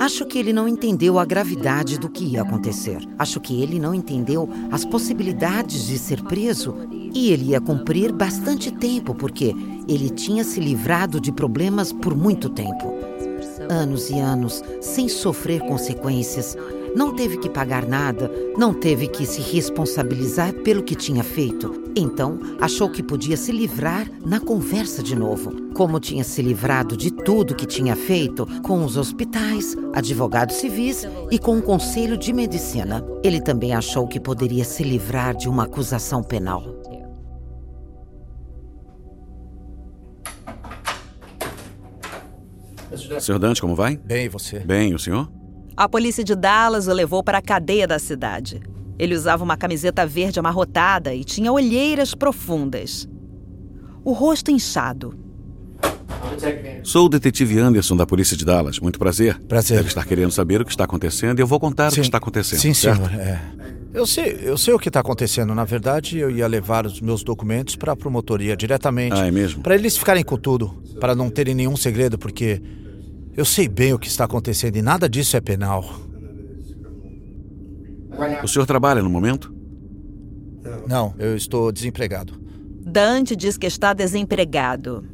Acho 0.00 0.26
que 0.26 0.38
ele 0.38 0.52
não 0.52 0.68
entendeu 0.68 1.18
a 1.18 1.24
gravidade 1.24 1.98
do 1.98 2.08
que 2.08 2.24
ia 2.24 2.42
acontecer. 2.42 2.98
Acho 3.18 3.40
que 3.40 3.62
ele 3.62 3.78
não 3.78 3.94
entendeu 3.94 4.48
as 4.70 4.84
possibilidades 4.84 5.86
de 5.86 5.98
ser 5.98 6.22
preso 6.22 6.74
e 7.12 7.30
ele 7.30 7.50
ia 7.50 7.60
cumprir 7.60 8.12
bastante 8.12 8.70
tempo, 8.70 9.14
porque 9.14 9.54
ele 9.88 10.10
tinha 10.10 10.44
se 10.44 10.60
livrado 10.60 11.20
de 11.20 11.32
problemas 11.32 11.92
por 11.92 12.16
muito 12.16 12.48
tempo 12.48 12.94
anos 13.68 14.10
e 14.10 14.18
anos 14.18 14.62
sem 14.80 15.08
sofrer 15.08 15.60
consequências. 15.60 16.56
Não 16.94 17.12
teve 17.12 17.38
que 17.38 17.50
pagar 17.50 17.86
nada, 17.86 18.30
não 18.56 18.72
teve 18.72 19.08
que 19.08 19.26
se 19.26 19.40
responsabilizar 19.40 20.52
pelo 20.52 20.82
que 20.82 20.94
tinha 20.94 21.24
feito. 21.24 21.82
Então, 21.96 22.38
achou 22.60 22.88
que 22.88 23.02
podia 23.02 23.36
se 23.36 23.50
livrar 23.50 24.08
na 24.24 24.38
conversa 24.38 25.02
de 25.02 25.16
novo. 25.16 25.72
Como 25.74 25.98
tinha 25.98 26.22
se 26.22 26.40
livrado 26.40 26.96
de 26.96 27.10
tudo 27.10 27.54
que 27.54 27.66
tinha 27.66 27.96
feito 27.96 28.46
com 28.62 28.84
os 28.84 28.96
hospitais, 28.96 29.76
advogados 29.92 30.56
civis 30.56 31.06
e 31.30 31.38
com 31.38 31.58
o 31.58 31.62
Conselho 31.62 32.16
de 32.16 32.32
Medicina. 32.32 33.04
Ele 33.24 33.40
também 33.40 33.74
achou 33.74 34.06
que 34.06 34.20
poderia 34.20 34.64
se 34.64 34.84
livrar 34.84 35.36
de 35.36 35.48
uma 35.48 35.64
acusação 35.64 36.22
penal. 36.22 36.62
Senhor 43.20 43.38
Dante, 43.38 43.60
como 43.60 43.74
vai? 43.74 43.96
Bem, 43.96 44.26
e 44.26 44.28
você? 44.28 44.60
Bem, 44.60 44.94
o 44.94 44.98
senhor? 44.98 45.28
A 45.76 45.88
polícia 45.88 46.22
de 46.22 46.36
Dallas 46.36 46.86
o 46.86 46.92
levou 46.92 47.22
para 47.22 47.38
a 47.38 47.42
cadeia 47.42 47.86
da 47.86 47.98
cidade. 47.98 48.60
Ele 48.96 49.12
usava 49.12 49.42
uma 49.42 49.56
camiseta 49.56 50.06
verde 50.06 50.38
amarrotada 50.38 51.12
e 51.12 51.24
tinha 51.24 51.50
olheiras 51.50 52.14
profundas. 52.14 53.08
O 54.04 54.12
rosto 54.12 54.52
inchado. 54.52 55.18
Sou 56.84 57.06
o 57.06 57.08
detetive 57.08 57.58
Anderson 57.58 57.96
da 57.96 58.06
polícia 58.06 58.36
de 58.36 58.44
Dallas. 58.44 58.78
Muito 58.78 59.00
prazer. 59.00 59.40
Prazer. 59.48 59.78
Deve 59.78 59.88
estar 59.88 60.06
querendo 60.06 60.30
saber 60.30 60.60
o 60.60 60.64
que 60.64 60.70
está 60.70 60.84
acontecendo 60.84 61.40
e 61.40 61.42
eu 61.42 61.46
vou 61.46 61.58
contar 61.58 61.90
Sim. 61.90 61.94
o 61.94 62.02
que 62.02 62.08
está 62.08 62.18
acontecendo. 62.18 62.60
Sim, 62.60 62.72
certo? 62.72 63.08
senhor. 63.08 63.20
É. 63.20 63.40
Eu 63.92 64.06
sei, 64.06 64.38
eu 64.42 64.56
sei 64.56 64.74
o 64.74 64.78
que 64.78 64.88
está 64.88 65.00
acontecendo. 65.00 65.54
Na 65.54 65.64
verdade, 65.64 66.18
eu 66.18 66.30
ia 66.30 66.46
levar 66.46 66.86
os 66.86 67.00
meus 67.00 67.24
documentos 67.24 67.74
para 67.74 67.92
a 67.92 67.96
promotoria 67.96 68.56
diretamente. 68.56 69.18
Ah, 69.18 69.26
é 69.26 69.30
mesmo? 69.30 69.62
Para 69.62 69.74
eles 69.74 69.96
ficarem 69.96 70.22
com 70.22 70.36
tudo, 70.36 70.82
para 71.00 71.16
não 71.16 71.30
terem 71.30 71.54
nenhum 71.54 71.76
segredo, 71.76 72.16
porque 72.16 72.62
eu 73.36 73.44
sei 73.44 73.68
bem 73.68 73.92
o 73.92 73.98
que 73.98 74.08
está 74.08 74.24
acontecendo 74.24 74.76
e 74.76 74.82
nada 74.82 75.08
disso 75.08 75.36
é 75.36 75.40
penal. 75.40 75.84
O 78.42 78.48
senhor 78.48 78.66
trabalha 78.66 79.02
no 79.02 79.10
momento? 79.10 79.52
Não, 80.86 81.14
eu 81.18 81.36
estou 81.36 81.72
desempregado. 81.72 82.40
Dante 82.86 83.34
diz 83.34 83.56
que 83.56 83.66
está 83.66 83.92
desempregado. 83.92 85.04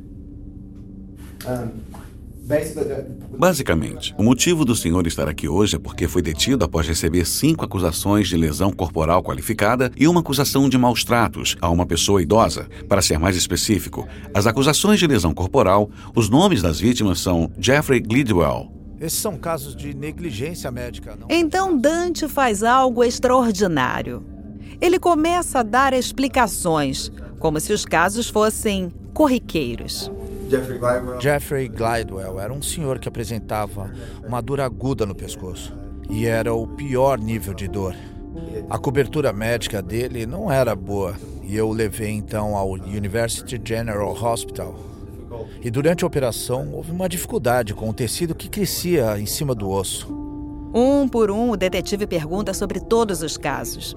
Basicamente, 3.39 4.15
o 4.19 4.23
motivo 4.23 4.65
do 4.65 4.75
senhor 4.75 5.07
estar 5.07 5.29
aqui 5.29 5.49
hoje 5.49 5.77
é 5.77 5.79
porque 5.79 6.09
foi 6.09 6.21
detido 6.21 6.65
após 6.65 6.87
receber 6.87 7.25
cinco 7.25 7.65
acusações 7.65 8.29
de 8.29 8.37
lesão 8.37 8.73
corporal 8.73 9.23
qualificada 9.23 9.91
e 9.97 10.09
uma 10.09 10.21
acusação 10.21 10.69
de 10.69 10.77
maus 10.77 11.05
tratos 11.05 11.57
a 11.61 11.71
uma 11.71 11.87
pessoa 11.87 12.21
idosa. 12.21 12.69
Para 12.89 13.01
ser 13.01 13.19
mais 13.19 13.37
específico, 13.37 14.07
as 14.35 14.47
acusações 14.47 14.99
de 14.99 15.07
lesão 15.07 15.33
corporal, 15.33 15.89
os 16.15 16.29
nomes 16.29 16.61
das 16.61 16.81
vítimas 16.81 17.21
são 17.21 17.51
Jeffrey 17.59 18.01
Glidwell. 18.01 18.71
Esses 19.01 19.19
são 19.19 19.39
casos 19.39 19.75
de 19.75 19.95
negligência 19.95 20.71
médica. 20.71 21.17
Não? 21.19 21.29
Então 21.31 21.79
Dante 21.79 22.29
faz 22.29 22.63
algo 22.63 23.03
extraordinário. 23.03 24.23
Ele 24.81 24.99
começa 24.99 25.61
a 25.61 25.63
dar 25.63 25.95
explicações, 25.95 27.11
como 27.39 27.59
se 27.61 27.73
os 27.73 27.87
casos 27.87 28.29
fossem 28.29 28.93
corriqueiros. 29.15 30.11
Jeffrey 30.51 30.79
Glidewell. 30.79 31.21
Jeffrey 31.21 31.69
Glidewell 31.69 32.41
era 32.41 32.53
um 32.53 32.61
senhor 32.61 32.99
que 32.99 33.09
apresentava 33.09 33.93
uma 34.27 34.41
dor 34.41 34.61
aguda 34.61 35.07
no 35.07 35.15
pescoço 35.15 35.73
e 36.09 36.27
era 36.27 36.53
o 36.53 36.67
pior 36.67 37.19
nível 37.19 37.55
de 37.55 37.69
dor. 37.69 37.95
A 38.69 38.79
cobertura 38.79 39.33
médica 39.33 39.81
dele 39.81 40.27
não 40.27 40.51
era 40.51 40.75
boa 40.75 41.15
e 41.43 41.57
eu 41.57 41.69
o 41.69 41.73
levei 41.73 42.11
então 42.11 42.57
ao 42.57 42.73
University 42.73 43.61
General 43.65 44.13
Hospital. 44.13 44.79
E 45.63 45.71
durante 45.71 46.05
a 46.05 46.07
operação 46.07 46.73
houve 46.73 46.91
uma 46.91 47.09
dificuldade 47.09 47.73
com 47.73 47.89
o 47.89 47.95
tecido 47.95 48.35
que 48.35 48.49
crescia 48.49 49.19
em 49.19 49.27
cima 49.27 49.55
do 49.55 49.71
osso. 49.71 50.20
Um 50.73 51.09
por 51.09 51.31
um, 51.31 51.51
o 51.51 51.57
detetive 51.57 52.07
pergunta 52.07 52.55
sobre 52.55 52.79
todos 52.81 53.23
os 53.23 53.37
casos. 53.37 53.95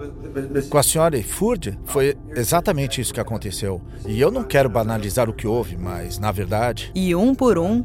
Com 0.70 0.78
a 0.78 0.84
senhora 0.84 1.22
Ford, 1.24 1.78
foi 1.86 2.18
exatamente 2.36 3.00
isso 3.00 3.14
que 3.14 3.20
aconteceu. 3.20 3.82
E 4.08 4.20
eu 4.20 4.32
não 4.32 4.44
quero 4.44 4.70
banalizar 4.70 5.30
o 5.30 5.34
que 5.34 5.46
houve, 5.46 5.78
mas, 5.78 6.18
na 6.18 6.32
verdade. 6.32 6.92
E 6.96 7.16
um 7.16 7.36
por 7.36 7.60
um, 7.60 7.84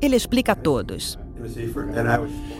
ele 0.00 0.16
explica 0.16 0.52
a 0.52 0.54
todos. 0.54 1.18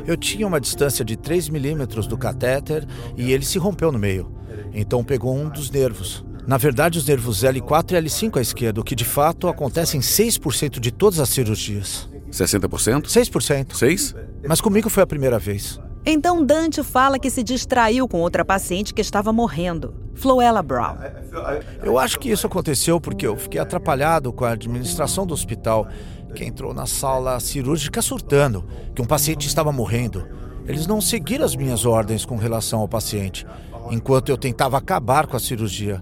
Eu 0.07 0.17
tinha 0.17 0.47
uma 0.47 0.61
distância 0.61 1.05
de 1.05 1.17
3 1.17 1.49
milímetros 1.49 2.07
do 2.07 2.17
catéter 2.17 2.87
e 3.17 3.33
ele 3.33 3.45
se 3.45 3.59
rompeu 3.59 3.91
no 3.93 3.99
meio. 3.99 4.31
Então 4.73 5.05
pegou 5.05 5.35
um 5.35 5.49
dos 5.49 5.71
nervos. 5.71 6.25
Na 6.47 6.57
verdade, 6.57 6.99
os 6.99 7.07
nervos 7.07 7.43
L4 7.43 7.93
e 7.93 8.03
L5 8.03 8.39
à 8.39 8.41
esquerda, 8.41 8.81
o 8.81 8.85
que 8.85 8.95
de 8.95 9.05
fato 9.05 9.49
acontece 9.49 9.97
em 9.97 10.01
6% 10.01 10.79
de 10.79 10.93
todas 10.93 11.19
as 11.19 11.29
cirurgias. 11.29 12.09
60%? 12.37 13.03
6%. 13.07 13.75
6? 13.75 14.15
Mas 14.47 14.61
comigo 14.61 14.89
foi 14.89 15.03
a 15.03 15.07
primeira 15.07 15.39
vez. 15.39 15.81
Então 16.09 16.45
Dante 16.45 16.85
fala 16.85 17.19
que 17.19 17.29
se 17.29 17.43
distraiu 17.43 18.07
com 18.07 18.21
outra 18.21 18.45
paciente 18.45 18.95
que 18.95 19.01
estava 19.01 19.33
morrendo, 19.33 19.93
Floella 20.15 20.63
Brown. 20.63 20.99
Eu 21.83 21.99
acho 21.99 22.21
que 22.21 22.31
isso 22.31 22.47
aconteceu 22.47 23.01
porque 23.01 23.27
eu 23.27 23.37
fiquei 23.37 23.61
atrapalhado 23.61 24.33
com 24.33 24.45
a 24.45 24.53
administração 24.53 25.27
do 25.27 25.35
hospital, 25.35 25.89
que 26.33 26.45
entrou 26.45 26.73
na 26.73 26.87
sala 26.87 27.41
cirúrgica 27.41 28.01
surtando 28.01 28.65
que 28.95 29.03
um 29.03 29.07
paciente 29.07 29.49
estava 29.49 29.73
morrendo. 29.73 30.29
Eles 30.65 30.87
não 30.87 31.01
seguiram 31.01 31.45
as 31.45 31.57
minhas 31.57 31.85
ordens 31.85 32.25
com 32.25 32.37
relação 32.37 32.81
ao 32.81 32.89
paciente, 32.89 33.45
enquanto 33.91 34.29
eu 34.29 34.37
tentava 34.37 34.79
acabar 34.79 35.27
com 35.27 35.37
a 35.37 35.41
cirurgia. 35.41 36.01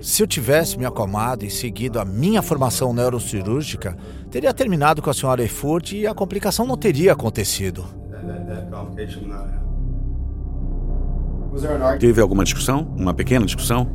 Se 0.00 0.22
eu 0.22 0.26
tivesse 0.26 0.78
me 0.78 0.84
acalmado 0.84 1.44
e 1.44 1.50
seguido 1.50 1.98
a 1.98 2.04
minha 2.04 2.42
formação 2.42 2.92
neurocirúrgica, 2.92 3.96
teria 4.30 4.52
terminado 4.52 5.00
com 5.00 5.10
a 5.10 5.14
senhora 5.14 5.42
Efurt 5.42 5.92
e 5.92 6.06
a 6.06 6.14
complicação 6.14 6.66
não 6.66 6.76
teria 6.76 7.12
acontecido. 7.12 7.84
Teve 11.98 12.20
alguma 12.20 12.44
discussão? 12.44 12.94
Uma 12.96 13.14
pequena 13.14 13.46
discussão? 13.46 13.88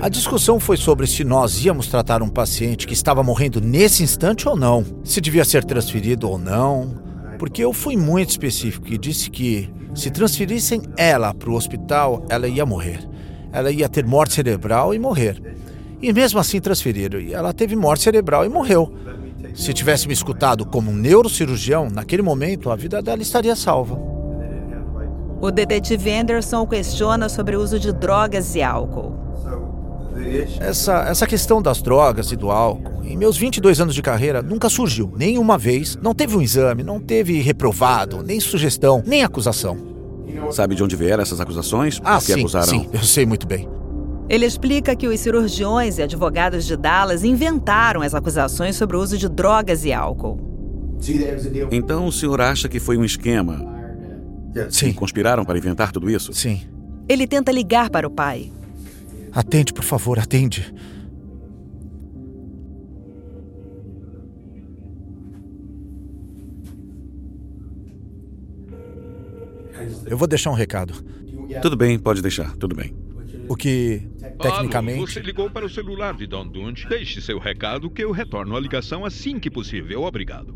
A 0.00 0.08
discussão 0.08 0.58
foi 0.58 0.78
sobre 0.78 1.06
se 1.06 1.22
nós 1.24 1.62
íamos 1.64 1.88
tratar 1.88 2.22
um 2.22 2.28
paciente 2.28 2.86
que 2.86 2.94
estava 2.94 3.22
morrendo 3.22 3.60
nesse 3.60 4.02
instante 4.02 4.48
ou 4.48 4.56
não, 4.56 4.84
se 5.04 5.20
devia 5.20 5.44
ser 5.44 5.64
transferido 5.64 6.28
ou 6.28 6.38
não, 6.38 6.94
porque 7.38 7.62
eu 7.62 7.72
fui 7.72 7.96
muito 7.96 8.30
específico 8.30 8.88
e 8.88 8.96
disse 8.96 9.30
que 9.30 9.70
se 9.94 10.10
transferissem 10.10 10.80
ela 10.96 11.34
para 11.34 11.50
o 11.50 11.54
hospital, 11.54 12.24
ela 12.30 12.48
ia 12.48 12.64
morrer 12.64 13.09
ela 13.52 13.70
ia 13.70 13.88
ter 13.88 14.04
morte 14.04 14.34
cerebral 14.34 14.94
e 14.94 14.98
morrer. 14.98 15.40
E 16.02 16.12
mesmo 16.12 16.38
assim 16.38 16.60
transferiram, 16.60 17.20
e 17.20 17.34
ela 17.34 17.52
teve 17.52 17.76
morte 17.76 18.02
cerebral 18.02 18.44
e 18.44 18.48
morreu. 18.48 18.92
Se 19.54 19.72
tivesse 19.72 20.06
me 20.06 20.14
escutado 20.14 20.64
como 20.64 20.90
um 20.90 20.94
neurocirurgião, 20.94 21.90
naquele 21.90 22.22
momento 22.22 22.70
a 22.70 22.76
vida 22.76 23.02
dela 23.02 23.20
estaria 23.20 23.54
salva. 23.56 23.98
O 25.40 25.50
detetive 25.50 26.12
Anderson 26.12 26.66
questiona 26.66 27.28
sobre 27.28 27.56
o 27.56 27.60
uso 27.60 27.78
de 27.78 27.92
drogas 27.92 28.54
e 28.54 28.62
álcool. 28.62 29.18
Essa, 30.60 31.04
essa 31.08 31.26
questão 31.26 31.62
das 31.62 31.80
drogas 31.80 32.30
e 32.30 32.36
do 32.36 32.50
álcool, 32.50 33.02
em 33.04 33.16
meus 33.16 33.36
22 33.38 33.80
anos 33.80 33.94
de 33.94 34.02
carreira, 34.02 34.42
nunca 34.42 34.68
surgiu, 34.68 35.12
nem 35.16 35.38
uma 35.38 35.56
vez. 35.56 35.96
Não 35.96 36.14
teve 36.14 36.36
um 36.36 36.42
exame, 36.42 36.82
não 36.82 37.00
teve 37.00 37.40
reprovado, 37.40 38.22
nem 38.22 38.38
sugestão, 38.38 39.02
nem 39.06 39.24
acusação. 39.24 39.78
Sabe 40.50 40.74
de 40.74 40.82
onde 40.82 40.96
vieram 40.96 41.22
essas 41.22 41.40
acusações? 41.40 42.00
Ah, 42.04 42.20
sim, 42.20 42.40
acusaram... 42.40 42.66
sim, 42.66 42.88
eu 42.92 43.02
sei 43.02 43.24
muito 43.26 43.46
bem. 43.46 43.68
Ele 44.28 44.46
explica 44.46 44.94
que 44.94 45.08
os 45.08 45.18
cirurgiões 45.18 45.98
e 45.98 46.02
advogados 46.02 46.64
de 46.64 46.76
Dallas 46.76 47.24
inventaram 47.24 48.00
as 48.00 48.14
acusações 48.14 48.76
sobre 48.76 48.96
o 48.96 49.00
uso 49.00 49.18
de 49.18 49.28
drogas 49.28 49.84
e 49.84 49.92
álcool. 49.92 50.38
Então 51.70 52.06
o 52.06 52.12
senhor 52.12 52.40
acha 52.40 52.68
que 52.68 52.78
foi 52.78 52.96
um 52.96 53.04
esquema? 53.04 53.64
Sim. 54.68 54.92
Conspiraram 54.92 55.44
para 55.44 55.58
inventar 55.58 55.90
tudo 55.90 56.10
isso? 56.10 56.32
Sim. 56.32 56.60
Ele 57.08 57.26
tenta 57.26 57.50
ligar 57.50 57.90
para 57.90 58.06
o 58.06 58.10
pai. 58.10 58.52
Atende, 59.32 59.72
por 59.72 59.84
favor, 59.84 60.18
atende. 60.18 60.72
Eu 70.10 70.18
vou 70.18 70.26
deixar 70.26 70.50
um 70.50 70.54
recado. 70.54 70.92
Tudo 71.62 71.76
bem, 71.76 71.96
pode 71.96 72.20
deixar, 72.20 72.56
tudo 72.56 72.74
bem. 72.74 72.92
O 73.48 73.54
que, 73.54 74.02
tecnicamente... 74.42 74.98
Alô, 74.98 75.06
você 75.06 75.20
ligou 75.20 75.48
para 75.48 75.64
o 75.64 75.70
celular 75.70 76.14
de 76.14 76.26
Don 76.26 76.46
Dunt. 76.46 76.84
Deixe 76.88 77.20
seu 77.20 77.38
recado 77.38 77.88
que 77.88 78.02
eu 78.02 78.10
retorno 78.10 78.56
a 78.56 78.60
ligação 78.60 79.04
assim 79.04 79.38
que 79.38 79.48
possível. 79.48 80.02
Obrigado. 80.02 80.52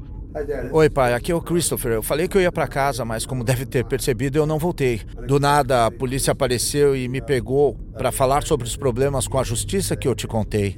Oi, 0.72 0.90
pai, 0.90 1.14
aqui 1.14 1.30
é 1.30 1.34
o 1.34 1.40
Christopher. 1.40 1.92
Eu 1.92 2.02
falei 2.02 2.26
que 2.26 2.36
eu 2.36 2.42
ia 2.42 2.50
para 2.50 2.66
casa, 2.66 3.04
mas 3.04 3.24
como 3.24 3.44
deve 3.44 3.64
ter 3.64 3.84
percebido, 3.84 4.36
eu 4.36 4.44
não 4.44 4.58
voltei. 4.58 5.00
Do 5.28 5.38
nada, 5.38 5.86
a 5.86 5.90
polícia 5.92 6.32
apareceu 6.32 6.96
e 6.96 7.06
me 7.06 7.20
pegou 7.20 7.74
para 7.96 8.10
falar 8.10 8.42
sobre 8.42 8.66
os 8.66 8.76
problemas 8.76 9.28
com 9.28 9.38
a 9.38 9.44
justiça 9.44 9.94
que 9.94 10.08
eu 10.08 10.14
te 10.16 10.26
contei. 10.26 10.76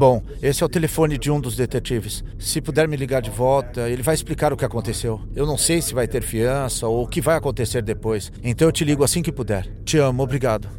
Bom, 0.00 0.22
esse 0.40 0.62
é 0.62 0.66
o 0.66 0.68
telefone 0.70 1.18
de 1.18 1.30
um 1.30 1.38
dos 1.38 1.54
detetives. 1.54 2.24
Se 2.38 2.58
puder 2.62 2.88
me 2.88 2.96
ligar 2.96 3.20
de 3.20 3.28
volta, 3.28 3.86
ele 3.86 4.02
vai 4.02 4.14
explicar 4.14 4.50
o 4.50 4.56
que 4.56 4.64
aconteceu. 4.64 5.20
Eu 5.36 5.44
não 5.44 5.58
sei 5.58 5.82
se 5.82 5.92
vai 5.92 6.08
ter 6.08 6.22
fiança 6.22 6.86
ou 6.86 7.04
o 7.04 7.06
que 7.06 7.20
vai 7.20 7.36
acontecer 7.36 7.82
depois. 7.82 8.32
Então 8.42 8.66
eu 8.66 8.72
te 8.72 8.82
ligo 8.82 9.04
assim 9.04 9.20
que 9.20 9.30
puder. 9.30 9.70
Te 9.84 9.98
amo, 9.98 10.22
obrigado. 10.22 10.70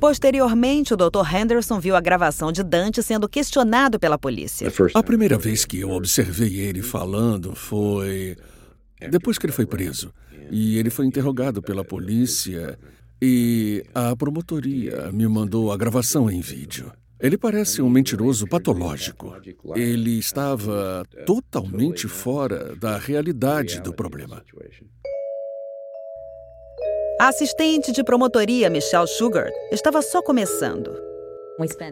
Posteriormente, 0.00 0.92
o 0.92 0.96
Dr. 0.96 1.32
Henderson 1.32 1.78
viu 1.78 1.94
a 1.94 2.00
gravação 2.00 2.50
de 2.50 2.64
Dante 2.64 3.04
sendo 3.04 3.28
questionado 3.28 4.00
pela 4.00 4.18
polícia. 4.18 4.68
A 4.92 5.02
primeira 5.04 5.38
vez 5.38 5.64
que 5.64 5.78
eu 5.78 5.90
observei 5.90 6.58
ele 6.58 6.82
falando 6.82 7.54
foi 7.54 8.36
depois 9.08 9.38
que 9.38 9.46
ele 9.46 9.52
foi 9.52 9.64
preso. 9.64 10.12
E 10.50 10.76
ele 10.76 10.90
foi 10.90 11.06
interrogado 11.06 11.62
pela 11.62 11.84
polícia 11.84 12.76
e 13.22 13.84
a 13.94 14.16
promotoria 14.16 15.12
me 15.12 15.28
mandou 15.28 15.70
a 15.70 15.76
gravação 15.76 16.28
em 16.28 16.40
vídeo. 16.40 16.90
Ele 17.20 17.36
parece 17.36 17.82
um 17.82 17.90
mentiroso 17.90 18.46
patológico. 18.46 19.34
Ele 19.74 20.18
estava 20.18 21.04
totalmente 21.26 22.06
fora 22.06 22.76
da 22.76 22.96
realidade 22.96 23.80
do 23.80 23.92
problema. 23.92 24.44
A 27.20 27.28
assistente 27.28 27.90
de 27.90 28.04
promotoria, 28.04 28.70
Michelle 28.70 29.08
Sugar, 29.08 29.50
estava 29.72 30.00
só 30.00 30.22
começando. 30.22 31.07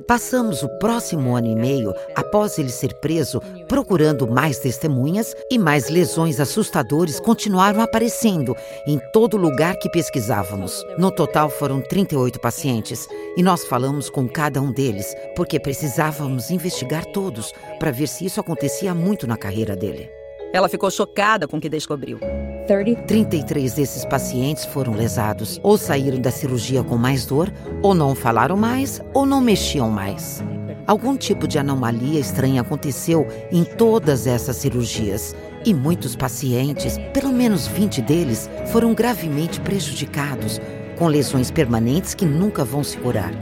Passamos 0.06 0.62
o 0.62 0.68
próximo 0.78 1.34
ano 1.34 1.48
e 1.48 1.56
meio, 1.56 1.92
após 2.14 2.56
ele 2.56 2.70
ser 2.70 2.94
preso, 3.00 3.40
procurando 3.68 4.26
mais 4.28 4.58
testemunhas 4.58 5.34
e 5.50 5.58
mais 5.58 5.88
lesões 5.88 6.38
assustadores 6.38 7.18
continuaram 7.18 7.80
aparecendo 7.80 8.54
em 8.86 9.00
todo 9.12 9.36
lugar 9.36 9.76
que 9.78 9.90
pesquisávamos. 9.90 10.84
No 10.96 11.10
total 11.10 11.50
foram 11.50 11.80
38 11.80 12.40
pacientes 12.40 13.08
e 13.36 13.42
nós 13.42 13.64
falamos 13.64 14.08
com 14.08 14.28
cada 14.28 14.62
um 14.62 14.72
deles, 14.72 15.14
porque 15.34 15.58
precisávamos 15.58 16.50
investigar 16.50 17.04
todos 17.06 17.52
para 17.80 17.90
ver 17.90 18.06
se 18.06 18.24
isso 18.24 18.38
acontecia 18.38 18.94
muito 18.94 19.26
na 19.26 19.36
carreira 19.36 19.74
dele. 19.74 20.08
Ela 20.56 20.70
ficou 20.70 20.90
chocada 20.90 21.46
com 21.46 21.58
o 21.58 21.60
que 21.60 21.68
descobriu. 21.68 22.18
33 22.66 23.74
desses 23.74 24.06
pacientes 24.06 24.64
foram 24.64 24.94
lesados, 24.94 25.60
ou 25.62 25.76
saíram 25.76 26.18
da 26.18 26.30
cirurgia 26.30 26.82
com 26.82 26.96
mais 26.96 27.26
dor, 27.26 27.52
ou 27.82 27.94
não 27.94 28.14
falaram 28.14 28.56
mais, 28.56 29.02
ou 29.12 29.26
não 29.26 29.42
mexiam 29.42 29.90
mais. 29.90 30.42
Algum 30.86 31.14
tipo 31.14 31.46
de 31.46 31.58
anomalia 31.58 32.18
estranha 32.18 32.62
aconteceu 32.62 33.28
em 33.52 33.64
todas 33.64 34.26
essas 34.26 34.56
cirurgias. 34.56 35.36
E 35.62 35.74
muitos 35.74 36.16
pacientes, 36.16 36.96
pelo 37.12 37.34
menos 37.34 37.66
20 37.66 38.00
deles, 38.00 38.48
foram 38.72 38.94
gravemente 38.94 39.60
prejudicados, 39.60 40.58
com 40.96 41.06
lesões 41.06 41.50
permanentes 41.50 42.14
que 42.14 42.24
nunca 42.24 42.64
vão 42.64 42.82
se 42.82 42.96
curar. 42.96 43.34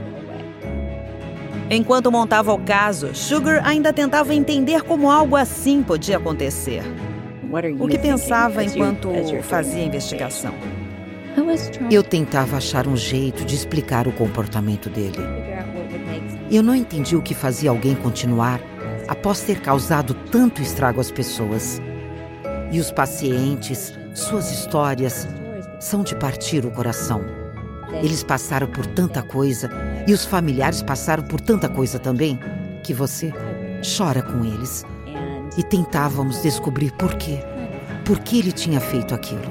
Enquanto 1.69 2.11
montava 2.11 2.53
o 2.53 2.59
caso, 2.59 3.15
Sugar 3.15 3.65
ainda 3.65 3.91
tentava 3.91 4.35
entender 4.35 4.83
como 4.83 5.09
algo 5.09 5.35
assim 5.35 5.81
podia 5.81 6.17
acontecer. 6.17 6.83
O 7.79 7.87
que 7.87 7.97
pensava 7.97 8.63
enquanto 8.63 9.09
fazia 9.41 9.81
a 9.81 9.85
investigação? 9.85 10.53
Eu 11.89 12.03
tentava 12.03 12.57
achar 12.57 12.87
um 12.87 12.95
jeito 12.95 13.43
de 13.43 13.55
explicar 13.55 14.07
o 14.07 14.11
comportamento 14.11 14.89
dele. 14.89 15.17
Eu 16.51 16.61
não 16.61 16.75
entendi 16.75 17.15
o 17.15 17.21
que 17.21 17.33
fazia 17.33 17.71
alguém 17.71 17.95
continuar 17.95 18.61
após 19.07 19.41
ter 19.41 19.59
causado 19.59 20.13
tanto 20.31 20.61
estrago 20.61 21.01
às 21.01 21.11
pessoas. 21.11 21.81
E 22.71 22.79
os 22.79 22.91
pacientes, 22.91 23.93
suas 24.13 24.51
histórias, 24.51 25.27
são 25.79 26.03
de 26.03 26.15
partir 26.15 26.65
o 26.65 26.71
coração. 26.71 27.21
Eles 28.03 28.23
passaram 28.23 28.67
por 28.67 28.85
tanta 28.85 29.21
coisa 29.21 29.69
e 30.07 30.13
os 30.13 30.25
familiares 30.25 30.81
passaram 30.81 31.23
por 31.23 31.41
tanta 31.41 31.67
coisa 31.67 31.97
também 31.97 32.39
que 32.83 32.93
você 32.93 33.33
chora 33.97 34.21
com 34.21 34.45
eles. 34.45 34.85
E 35.57 35.63
tentávamos 35.63 36.41
descobrir 36.41 36.91
por 36.91 37.15
quê. 37.15 37.39
Por 38.03 38.19
que 38.19 38.39
ele 38.39 38.51
tinha 38.51 38.79
feito 38.79 39.15
aquilo. 39.15 39.49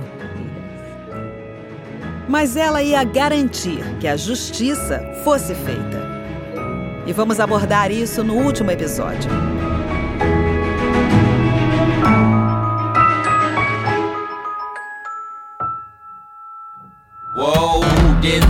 Mas 2.29 2.57
ela 2.57 2.83
ia 2.83 3.03
garantir 3.05 3.83
que 3.99 4.07
a 4.07 4.17
justiça 4.17 5.01
fosse 5.25 5.55
feita. 5.55 6.05
E 7.07 7.13
vamos 7.13 7.41
abordar 7.41 7.91
isso 7.91 8.23
no 8.23 8.35
último 8.35 8.71
episódio. 8.71 9.31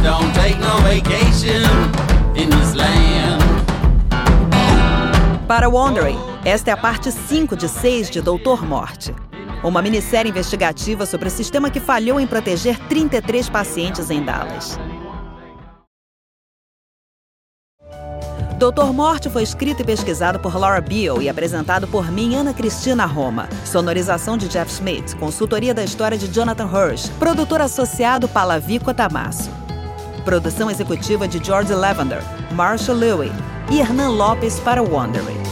Don't 0.03 0.33
take 0.35 0.57
no 0.61 0.79
vacation 0.83 1.65
in 2.37 2.49
this 2.49 2.75
land. 2.75 3.43
Para 5.49 5.69
Wandering, 5.69 6.19
esta 6.45 6.71
é 6.71 6.73
a 6.73 6.77
parte 6.77 7.11
5 7.11 7.57
de 7.57 7.69
6 7.69 8.11
de 8.11 8.21
Doutor 8.21 8.65
Morte. 8.65 9.13
Uma 9.65 9.83
minissérie 9.83 10.31
investigativa 10.31 11.05
sobre 11.07 11.29
o 11.29 11.31
sistema 11.31 11.71
que 11.71 11.81
falhou 11.81 12.21
em 12.21 12.27
proteger 12.27 12.79
33 12.89 13.49
pacientes 13.49 14.11
em 14.11 14.23
Dallas. 14.23 14.79
Doutor 18.59 18.93
Morte 18.93 19.29
foi 19.29 19.43
escrito 19.43 19.83
e 19.83 19.85
pesquisado 19.85 20.39
por 20.39 20.57
Laura 20.57 20.81
Beale 20.81 21.25
e 21.25 21.29
apresentado 21.29 21.89
por 21.89 22.11
mim, 22.13 22.37
Ana 22.37 22.55
Cristina 22.55 23.05
Roma. 23.05 23.49
Sonorização 23.65 24.39
de 24.39 24.47
Jeff 24.49 24.71
Smith, 24.71 25.17
consultoria 25.19 25.75
da 25.75 25.83
história 25.83 26.17
de 26.17 26.29
Jonathan 26.29 26.67
Hirsch, 26.67 27.11
produtor 27.19 27.61
associado 27.61 28.29
Palavico 28.29 28.95
Tamasso. 28.95 29.64
Produção 30.25 30.71
executiva 30.71 31.29
de 31.29 31.43
George 31.45 31.75
Lavender, 31.75 32.23
Marshall 32.53 32.97
Lewis 32.97 33.33
e 33.71 33.79
Hernan 33.79 34.09
Lopes 34.09 34.59
para 34.59 34.83
Wondering. 34.83 35.44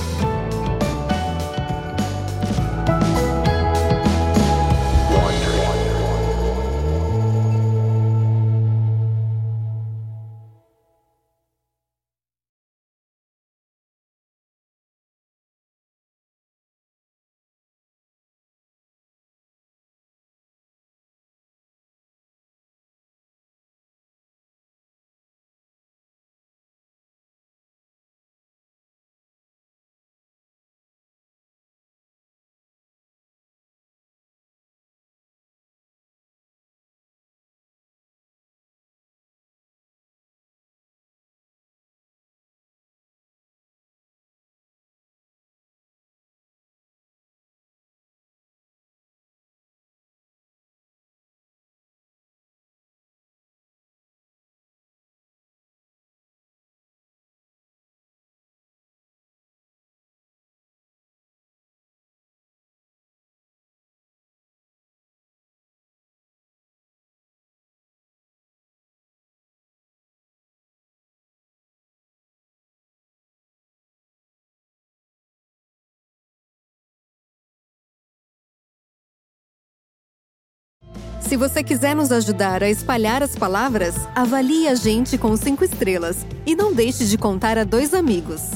Se 81.33 81.37
você 81.39 81.63
quiser 81.63 81.97
nos 81.97 82.13
ajudar 82.13 82.63
a 82.63 82.69
espalhar 82.69 83.23
as 83.23 83.35
palavras, 83.35 83.95
avalie 84.15 84.69
a 84.69 84.75
gente 84.75 85.17
com 85.17 85.35
cinco 85.35 85.65
estrelas 85.65 86.27
e 86.45 86.55
não 86.55 86.75
deixe 86.75 87.07
de 87.07 87.17
contar 87.17 87.57
a 87.57 87.65
dois 87.65 87.95
amigos. 87.95 88.51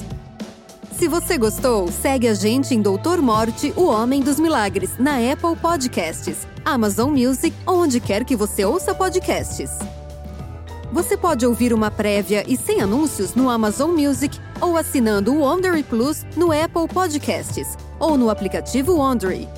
Se 0.93 1.09
você 1.09 1.39
gostou, 1.39 1.91
segue 1.91 2.29
a 2.29 2.35
gente 2.35 2.75
em 2.75 2.83
Doutor 2.83 3.23
Morte, 3.23 3.73
o 3.79 3.87
Homem 3.87 4.21
dos 4.21 4.39
Milagres, 4.39 4.91
na 4.99 5.13
Apple 5.17 5.57
Podcasts, 5.57 6.47
Amazon 6.67 7.13
Music 7.13 7.57
ou 7.65 7.79
onde 7.79 7.99
quer 7.99 8.27
que 8.27 8.37
você 8.37 8.63
ouça 8.63 8.95
podcasts. 8.95 9.71
Você 10.93 11.17
pode 11.17 11.47
ouvir 11.47 11.73
uma 11.73 11.91
prévia 11.91 12.45
e 12.47 12.59
sem 12.59 12.83
anúncios 12.83 13.35
no 13.35 13.49
Amazon 13.49 13.93
Music 13.93 14.39
ou 14.61 14.77
assinando 14.77 15.33
o 15.33 15.39
Wondery 15.39 15.83
Plus 15.83 16.27
no 16.37 16.53
Apple 16.53 16.89
Podcasts 16.93 17.69
ou 17.99 18.19
no 18.19 18.29
aplicativo 18.29 18.97
Wondery. 18.97 19.49